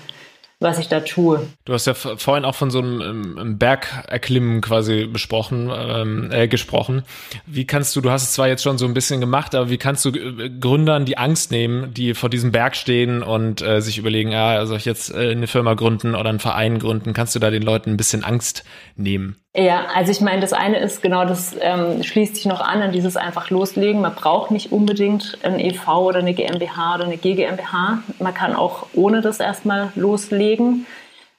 [0.62, 1.46] was ich da tue.
[1.64, 7.02] Du hast ja vorhin auch von so einem ähm, Bergerklimmen quasi besprochen, ähm, äh, gesprochen.
[7.46, 9.78] Wie kannst du, du hast es zwar jetzt schon so ein bisschen gemacht, aber wie
[9.78, 13.98] kannst du äh, Gründern die Angst nehmen, die vor diesem Berg stehen und äh, sich
[13.98, 17.12] überlegen, ja, soll ich jetzt äh, eine Firma gründen oder einen Verein gründen?
[17.12, 18.64] Kannst du da den Leuten ein bisschen Angst
[18.96, 19.41] nehmen?
[19.54, 22.90] Ja, also ich meine, das eine ist genau, das ähm, schließt sich noch an an
[22.90, 24.00] dieses einfach loslegen.
[24.00, 28.02] Man braucht nicht unbedingt ein EV oder eine GmbH oder eine GmbH.
[28.18, 30.86] Man kann auch ohne das erstmal loslegen.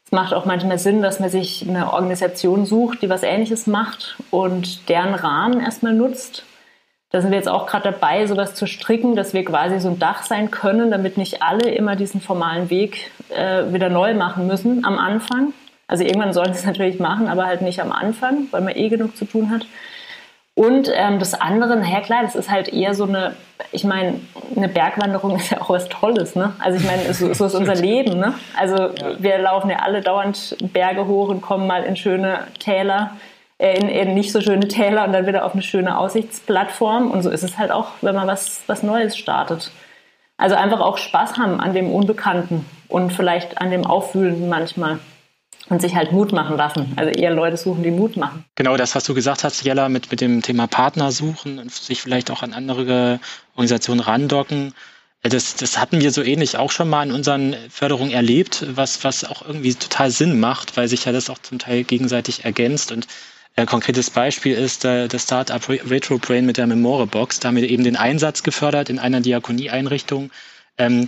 [0.06, 4.16] Es macht auch manchmal Sinn, dass man sich eine Organisation sucht, die was Ähnliches macht
[4.30, 6.46] und deren Rahmen erstmal nutzt.
[7.10, 9.98] Da sind wir jetzt auch gerade dabei, sowas zu stricken, dass wir quasi so ein
[9.98, 14.86] Dach sein können, damit nicht alle immer diesen formalen Weg äh, wieder neu machen müssen
[14.86, 15.54] am Anfang
[15.94, 18.90] also irgendwann sollen sie es natürlich machen, aber halt nicht am Anfang, weil man eh
[18.90, 19.68] genug zu tun hat.
[20.56, 23.36] Und ähm, das andere, naja klar, das ist halt eher so eine,
[23.72, 24.20] ich meine,
[24.56, 26.54] eine Bergwanderung ist ja auch was Tolles, ne?
[26.58, 28.34] Also ich meine, so, so ist unser Leben, ne?
[28.58, 28.92] Also ja.
[29.20, 33.12] wir laufen ja alle dauernd Berge hoch und kommen mal in schöne Täler,
[33.60, 37.12] äh, in, in nicht so schöne Täler und dann wieder auf eine schöne Aussichtsplattform.
[37.12, 39.70] Und so ist es halt auch, wenn man was, was Neues startet.
[40.38, 44.98] Also einfach auch Spaß haben an dem Unbekannten und vielleicht an dem Aufwühlenden manchmal
[45.70, 46.94] und sich halt Mut machen lassen.
[46.96, 48.46] Also eher Leute suchen, die Mut machen.
[48.56, 52.02] Genau, das, was du gesagt hast, Jella, mit, mit dem Thema Partner suchen und sich
[52.02, 53.20] vielleicht auch an andere
[53.56, 54.74] Organisationen randocken.
[55.24, 59.04] Äh, das, das hatten wir so ähnlich auch schon mal in unseren Förderungen erlebt, was,
[59.04, 62.92] was auch irgendwie total Sinn macht, weil sich ja das auch zum Teil gegenseitig ergänzt.
[62.92, 63.08] Und
[63.56, 67.40] ein konkretes Beispiel ist äh, das Startup RetroBrain mit der Memore Box.
[67.40, 70.32] Da haben wir eben den Einsatz gefördert in einer Diakonieeinrichtung,
[70.78, 71.08] ähm,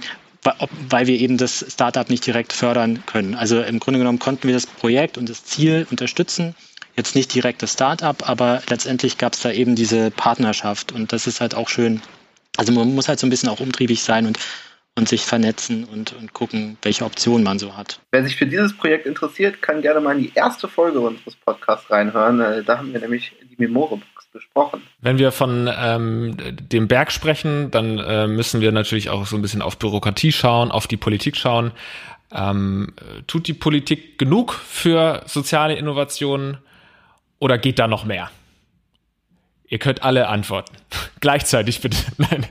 [0.89, 3.35] weil wir eben das Startup nicht direkt fördern können.
[3.35, 6.55] Also im Grunde genommen konnten wir das Projekt und das Ziel unterstützen.
[6.95, 11.27] Jetzt nicht direkt das Startup, aber letztendlich gab es da eben diese Partnerschaft und das
[11.27, 12.01] ist halt auch schön.
[12.57, 14.39] Also man muss halt so ein bisschen auch umtriebig sein und,
[14.97, 17.99] und sich vernetzen und, und gucken, welche Optionen man so hat.
[18.11, 21.89] Wer sich für dieses Projekt interessiert, kann gerne mal in die erste Folge unseres Podcasts
[21.91, 22.39] reinhören.
[22.39, 23.99] Äh, da haben wir nämlich die Memore
[24.31, 24.81] besprochen.
[25.01, 29.41] Wenn wir von ähm, dem Berg sprechen, dann äh, müssen wir natürlich auch so ein
[29.41, 31.71] bisschen auf Bürokratie schauen, auf die Politik schauen.
[32.31, 32.93] Ähm,
[33.27, 36.57] tut die Politik genug für soziale Innovationen
[37.39, 38.29] oder geht da noch mehr?
[39.67, 40.75] Ihr könnt alle antworten.
[41.19, 41.97] Gleichzeitig bitte.
[42.17, 42.45] Nein.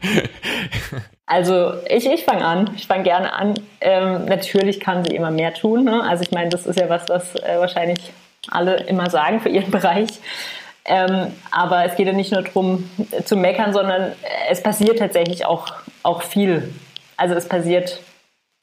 [1.27, 2.71] Also ich, ich fange an.
[2.77, 3.55] Ich fange gerne an.
[3.81, 5.85] Ähm, natürlich kann sie immer mehr tun.
[5.85, 6.03] Ne?
[6.03, 7.99] Also ich meine, das ist ja was, was äh, wahrscheinlich
[8.51, 10.11] alle immer sagen für ihren Bereich.
[10.87, 12.91] Ähm, aber es geht ja nicht nur darum
[13.25, 14.13] zu meckern, sondern
[14.51, 16.75] es passiert tatsächlich auch, auch viel.
[17.17, 18.01] Also es passiert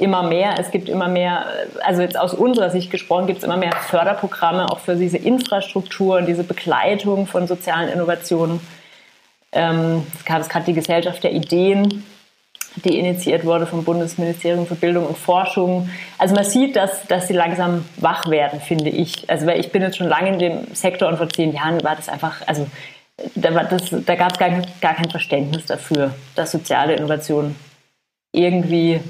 [0.02, 0.56] immer mehr.
[0.60, 1.46] Es gibt immer mehr,
[1.84, 6.18] also jetzt aus unserer Sicht gesprochen, gibt es immer mehr Förderprogramme auch für diese Infrastruktur
[6.18, 8.60] und diese Begleitung von sozialen Innovationen.
[9.52, 12.04] Ähm, es gab gerade die Gesellschaft der Ideen,
[12.84, 15.90] die initiiert wurde vom Bundesministerium für Bildung und Forschung.
[16.18, 19.30] Also man sieht, dass, dass sie langsam wach werden, finde ich.
[19.30, 21.96] Also weil ich bin jetzt schon lange in dem Sektor und vor zehn Jahren war
[21.96, 22.68] das einfach, also
[23.36, 24.50] da, da gab es gar,
[24.82, 27.56] gar kein Verständnis dafür, dass soziale Innovation
[28.32, 29.02] irgendwie äh,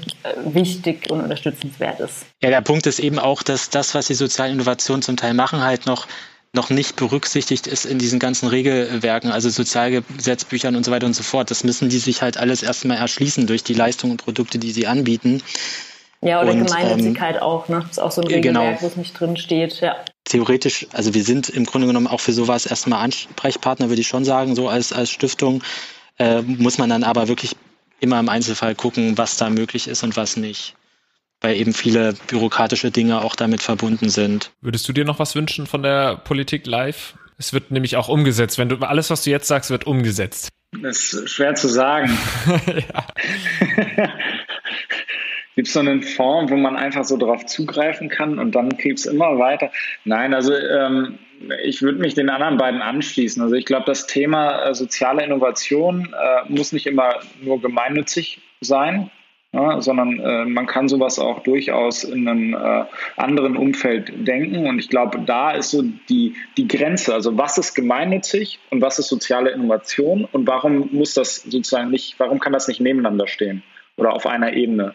[0.44, 2.26] wichtig und unterstützenswert ist.
[2.42, 5.62] Ja, der Punkt ist eben auch, dass das, was die sozialen Innovationen zum Teil machen,
[5.62, 6.06] halt noch
[6.54, 11.22] noch nicht berücksichtigt ist in diesen ganzen Regelwerken, also Sozialgesetzbüchern und so weiter und so
[11.22, 11.50] fort.
[11.50, 14.86] Das müssen die sich halt alles erstmal erschließen durch die Leistungen und Produkte, die sie
[14.86, 15.42] anbieten.
[16.20, 17.80] Ja, oder und, Gemeinnützigkeit ähm, auch, ne?
[17.80, 18.60] Das ist auch so ein genau.
[18.60, 18.82] Regelwerk, genau.
[18.82, 19.96] wo es nicht drin steht, ja.
[20.24, 24.24] Theoretisch, also wir sind im Grunde genommen auch für sowas erstmal Ansprechpartner, würde ich schon
[24.24, 25.62] sagen, so als, als Stiftung.
[26.18, 27.56] Äh, muss man dann aber wirklich
[28.02, 30.74] immer im Einzelfall gucken, was da möglich ist und was nicht
[31.42, 34.52] weil eben viele bürokratische Dinge auch damit verbunden sind.
[34.60, 37.14] Würdest du dir noch was wünschen von der Politik live?
[37.36, 38.58] Es wird nämlich auch umgesetzt.
[38.58, 40.50] Wenn du alles, was du jetzt sagst, wird umgesetzt.
[40.80, 42.16] Das ist schwer zu sagen.
[45.54, 48.98] Gibt es so eine Form, wo man einfach so drauf zugreifen kann und dann geht
[48.98, 49.70] es immer weiter?
[50.04, 51.18] Nein, also ähm,
[51.62, 53.42] ich würde mich den anderen beiden anschließen.
[53.42, 59.10] Also ich glaube, das Thema äh, soziale Innovation äh, muss nicht immer nur gemeinnützig sein,
[59.52, 62.84] ja, sondern äh, man kann sowas auch durchaus in einem äh,
[63.16, 64.66] anderen Umfeld denken.
[64.66, 67.12] Und ich glaube, da ist so die, die Grenze.
[67.12, 72.18] Also was ist gemeinnützig und was ist soziale Innovation und warum muss das sozusagen nicht,
[72.18, 73.62] warum kann das nicht nebeneinander stehen
[73.96, 74.94] oder auf einer Ebene?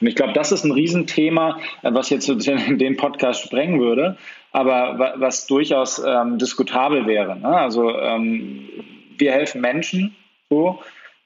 [0.00, 4.16] Und ich glaube, das ist ein Riesenthema, äh, was jetzt den Podcast sprengen würde,
[4.52, 7.38] aber was durchaus ähm, diskutabel wäre.
[7.38, 7.48] Ne?
[7.48, 8.68] Also ähm,
[9.18, 10.16] wir helfen Menschen
[10.48, 10.80] so,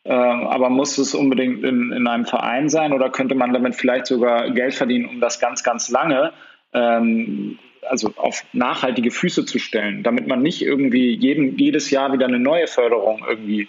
[0.04, 4.06] ähm, aber muss es unbedingt in, in einem Verein sein oder könnte man damit vielleicht
[4.06, 6.32] sogar Geld verdienen, um das ganz, ganz lange,
[6.72, 7.58] ähm,
[7.88, 12.38] also auf nachhaltige Füße zu stellen, damit man nicht irgendwie jeden, jedes Jahr wieder eine
[12.38, 13.68] neue Förderung irgendwie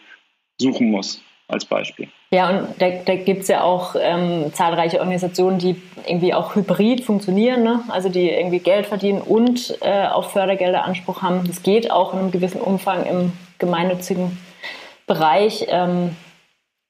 [0.59, 2.07] suchen muss, als Beispiel.
[2.31, 7.03] Ja, und da, da gibt es ja auch ähm, zahlreiche Organisationen, die irgendwie auch hybrid
[7.03, 7.81] funktionieren, ne?
[7.89, 11.45] also die irgendwie Geld verdienen und äh, auf Fördergelder Anspruch haben.
[11.45, 14.37] Das geht auch in einem gewissen Umfang im gemeinnützigen
[15.07, 15.65] Bereich.
[15.69, 16.15] Ähm,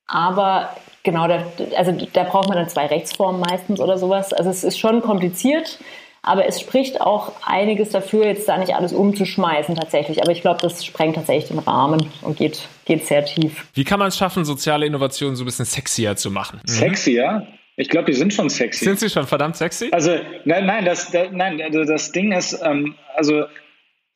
[0.07, 0.70] aber
[1.03, 1.43] genau, da,
[1.76, 4.34] also da braucht man dann zwei Rechtsformen meistens oder sowas.
[4.34, 5.80] Also es ist schon kompliziert,
[6.24, 10.22] aber es spricht auch einiges dafür, jetzt da nicht alles umzuschmeißen tatsächlich.
[10.22, 13.66] Aber ich glaube, das sprengt tatsächlich den Rahmen und geht, geht sehr tief.
[13.74, 16.62] Wie kann man es schaffen, soziale Innovationen so ein bisschen sexier zu machen?
[16.64, 16.72] Mhm.
[16.72, 17.48] Sexier?
[17.76, 18.86] Ich glaube, die sind schon sexy.
[18.86, 19.90] Sind sie schon verdammt sexy?
[19.92, 23.46] Also, nein, nein, das, das nein, also das Ding ist, ähm, also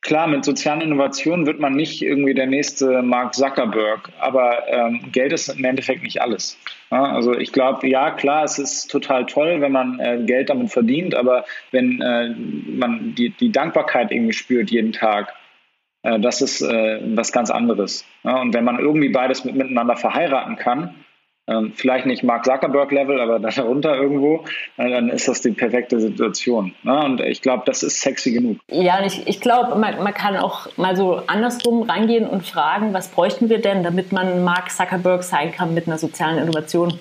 [0.06, 5.32] Klar, mit sozialen Innovationen wird man nicht irgendwie der nächste Mark Zuckerberg, aber ähm, Geld
[5.32, 6.56] ist im Endeffekt nicht alles.
[6.92, 10.70] Ja, also ich glaube, ja, klar, es ist total toll, wenn man äh, Geld damit
[10.70, 12.28] verdient, aber wenn äh,
[12.68, 15.34] man die, die Dankbarkeit irgendwie spürt jeden Tag,
[16.04, 18.04] äh, das ist äh, was ganz anderes.
[18.22, 20.94] Ja, und wenn man irgendwie beides mit, miteinander verheiraten kann,
[21.48, 24.44] ähm, vielleicht nicht Mark Zuckerberg-Level, aber darunter irgendwo,
[24.76, 26.74] dann ist das die perfekte Situation.
[26.82, 27.04] Ne?
[27.04, 28.58] Und ich glaube, das ist sexy genug.
[28.68, 32.92] Ja, und ich, ich glaube, man, man kann auch mal so andersrum reingehen und fragen,
[32.92, 36.98] was bräuchten wir denn, damit man Mark Zuckerberg sein kann mit einer sozialen Innovation?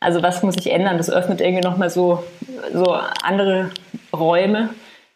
[0.00, 0.98] Also was muss sich ändern?
[0.98, 2.24] Das öffnet irgendwie nochmal so,
[2.72, 3.70] so andere
[4.12, 4.70] Räume.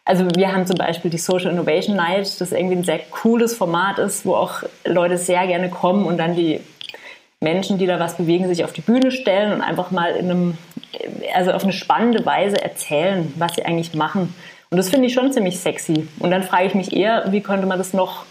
[0.05, 3.99] Also wir haben zum Beispiel die Social Innovation Night, das irgendwie ein sehr cooles Format
[3.99, 6.61] ist, wo auch Leute sehr gerne kommen und dann die
[7.41, 10.57] Menschen, die da was bewegen, sich auf die Bühne stellen und einfach mal in einem,
[11.33, 14.33] also auf eine spannende Weise erzählen, was sie eigentlich machen.
[14.69, 16.07] Und das finde ich schon ziemlich sexy.
[16.19, 18.25] Und dann frage ich mich eher, wie könnte man das noch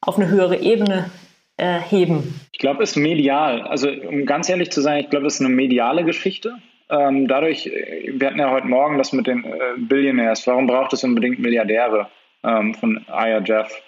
[0.00, 1.10] auf eine höhere Ebene
[1.56, 2.40] äh, heben?
[2.52, 3.62] Ich glaube, es ist medial.
[3.62, 6.54] Also um ganz ehrlich zu sein, ich glaube, es ist eine mediale Geschichte.
[6.90, 10.46] Ähm, dadurch, äh, wir hatten ja heute Morgen das mit den äh, Billionaires.
[10.46, 12.08] Warum braucht es unbedingt Milliardäre
[12.44, 13.82] ähm, von Aya Jeff?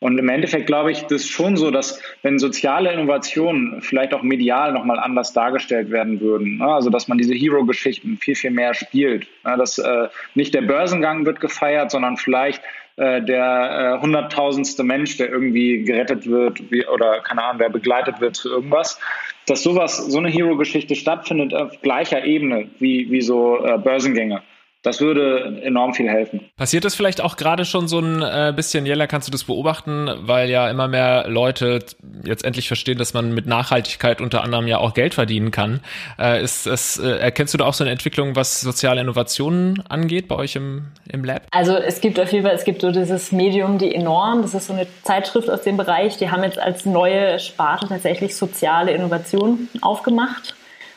[0.00, 4.22] Und im Endeffekt glaube ich, das ist schon so, dass wenn soziale Innovationen vielleicht auch
[4.22, 8.72] medial nochmal anders dargestellt werden würden, ne, also dass man diese Hero-Geschichten viel, viel mehr
[8.72, 12.62] spielt, ne, dass äh, nicht der Börsengang wird gefeiert, sondern vielleicht
[12.96, 18.36] äh, der äh, hunderttausendste Mensch, der irgendwie gerettet wird oder keine Ahnung, der begleitet wird
[18.36, 18.98] zu irgendwas,
[19.46, 24.42] dass sowas, so eine Hero-Geschichte stattfindet auf gleicher Ebene wie, wie so Börsengänge
[24.82, 26.40] Das würde enorm viel helfen.
[26.56, 30.08] Passiert das vielleicht auch gerade schon so ein äh, bisschen, Jella, kannst du das beobachten,
[30.20, 31.80] weil ja immer mehr Leute
[32.24, 35.80] jetzt endlich verstehen, dass man mit Nachhaltigkeit unter anderem ja auch Geld verdienen kann.
[36.18, 40.28] Äh, ist, ist, äh, erkennst du da auch so eine Entwicklung, was soziale Innovationen angeht
[40.28, 41.42] bei euch im, im Lab?
[41.50, 44.68] Also es gibt auf jeden Fall, es gibt so dieses Medium, die enorm, das ist
[44.68, 49.68] so eine Zeitschrift aus dem Bereich, die haben jetzt als neue Sparte tatsächlich soziale Innovationen
[49.82, 50.54] aufgemacht,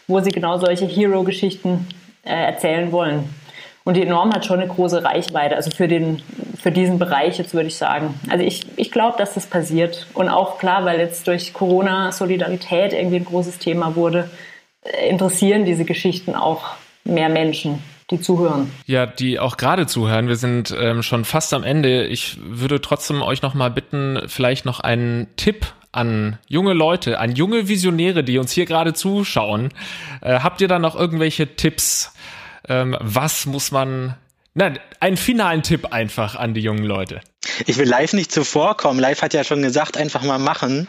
[0.07, 1.85] wo sie genau solche Hero-Geschichten
[2.23, 3.42] äh, erzählen wollen.
[3.83, 6.21] Und die Norm hat schon eine große Reichweite, also für, den,
[6.57, 8.13] für diesen Bereich jetzt würde ich sagen.
[8.29, 10.07] Also ich, ich glaube, dass das passiert.
[10.13, 14.29] Und auch klar, weil jetzt durch Corona Solidarität irgendwie ein großes Thema wurde,
[14.83, 16.63] äh, interessieren diese Geschichten auch
[17.03, 18.69] mehr Menschen die zuhören.
[18.85, 20.27] Ja, die auch gerade zuhören.
[20.27, 22.05] Wir sind ähm, schon fast am Ende.
[22.05, 27.33] Ich würde trotzdem euch noch mal bitten, vielleicht noch einen Tipp an junge Leute, an
[27.35, 29.69] junge Visionäre, die uns hier gerade zuschauen.
[30.21, 32.13] Äh, habt ihr da noch irgendwelche Tipps?
[32.67, 34.15] Ähm, was muss man
[34.55, 37.21] Nein, einen finalen Tipp einfach an die jungen Leute.
[37.65, 38.99] Ich will live nicht zuvorkommen.
[38.99, 40.87] Live hat ja schon gesagt, einfach mal machen.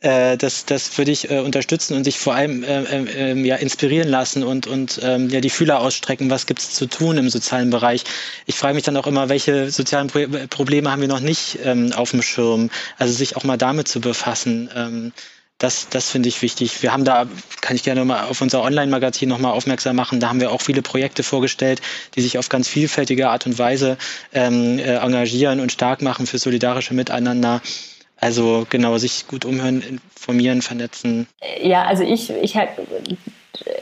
[0.00, 4.42] Äh, das, das würde ich äh, unterstützen und sich vor allem äh, ja, inspirieren lassen
[4.42, 8.04] und, und ähm, ja, die Fühler ausstrecken, was gibt es zu tun im sozialen Bereich.
[8.46, 11.92] Ich frage mich dann auch immer, welche sozialen Pro Probleme haben wir noch nicht ähm,
[11.92, 12.70] auf dem Schirm.
[12.98, 14.70] Also sich auch mal damit zu befassen.
[14.74, 15.12] Ähm,
[15.58, 16.82] das, das finde ich wichtig.
[16.82, 17.26] Wir haben da,
[17.60, 20.82] kann ich gerne mal auf unser Online-Magazin nochmal aufmerksam machen, da haben wir auch viele
[20.82, 21.80] Projekte vorgestellt,
[22.16, 23.96] die sich auf ganz vielfältige Art und Weise
[24.32, 27.62] ähm, äh, engagieren und stark machen für solidarische Miteinander.
[28.20, 31.26] Also genau, sich gut umhören, informieren, vernetzen.
[31.62, 32.56] Ja, also ich, ich,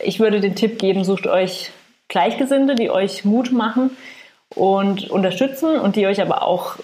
[0.03, 1.71] ich würde den Tipp geben, sucht euch
[2.09, 3.91] Gleichgesinnte, die euch Mut machen
[4.55, 6.77] und unterstützen und die euch aber auch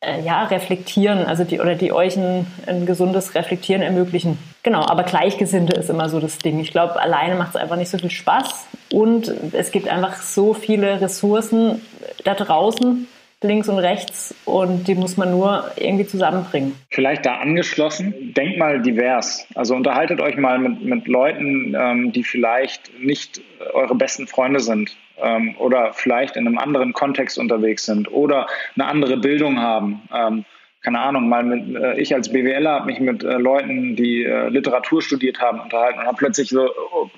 [0.00, 4.38] äh, ja, reflektieren, also die oder die euch ein, ein, gesundes Reflektieren ermöglichen.
[4.62, 6.60] Genau, aber Gleichgesinnte ist immer so das Ding.
[6.60, 10.54] Ich glaube, alleine macht es einfach nicht so viel Spaß und es gibt einfach so
[10.54, 11.82] viele Ressourcen
[12.22, 13.08] da draußen,
[13.42, 16.74] links und rechts und die muss man nur irgendwie zusammenbringen.
[16.90, 19.46] Vielleicht da angeschlossen, denkt mal divers.
[19.56, 23.40] Also unterhaltet euch mal mit, mit Leuten, ähm, die vielleicht nicht
[23.72, 28.46] eure besten Freunde sind ähm, oder vielleicht in einem anderen Kontext unterwegs sind oder
[28.76, 30.02] eine andere Bildung haben.
[30.14, 30.44] Ähm,
[30.82, 34.48] keine Ahnung, mal mit, äh, ich als BWLer habe mich mit äh, Leuten, die äh,
[34.48, 37.10] Literatur studiert haben, unterhalten und habe plötzlich so, oh,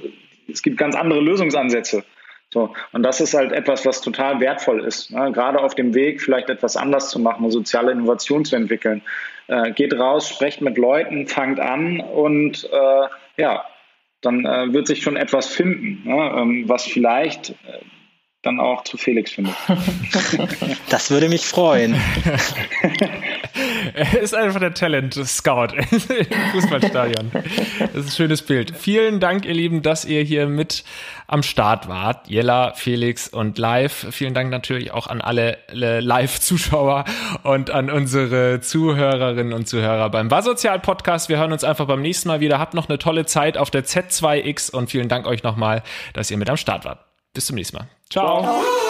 [0.49, 2.05] es gibt ganz andere Lösungsansätze.
[2.53, 5.13] So, und das ist halt etwas, was total wertvoll ist.
[5.13, 5.31] Ne?
[5.31, 9.03] Gerade auf dem Weg, vielleicht etwas anders zu machen, soziale Innovation zu entwickeln.
[9.47, 13.65] Äh, geht raus, sprecht mit Leuten, fangt an und äh, ja,
[14.21, 16.33] dann äh, wird sich schon etwas finden, ne?
[16.37, 17.55] ähm, was vielleicht äh,
[18.43, 19.55] dann auch zu Felix findet.
[20.91, 21.95] Das würde mich freuen.
[24.01, 26.01] er ist einfach der Talent-Scout im
[26.53, 27.31] Fußballstadion.
[27.33, 28.75] Das ist ein schönes Bild.
[28.75, 30.85] Vielen Dank, ihr Lieben, dass ihr hier mit
[31.27, 32.27] am Start wart.
[32.27, 34.07] Jella, Felix und Live.
[34.11, 37.05] Vielen Dank natürlich auch an alle Live-Zuschauer
[37.43, 41.29] und an unsere Zuhörerinnen und Zuhörer beim Warsozial-Podcast.
[41.29, 42.59] Wir hören uns einfach beim nächsten Mal wieder.
[42.59, 45.83] Habt noch eine tolle Zeit auf der Z2X und vielen Dank euch nochmal,
[46.15, 47.01] dass ihr mit am Start wart.
[47.35, 47.87] Bis zum nächsten Mal.
[48.09, 48.41] Ciao.
[48.41, 48.90] Den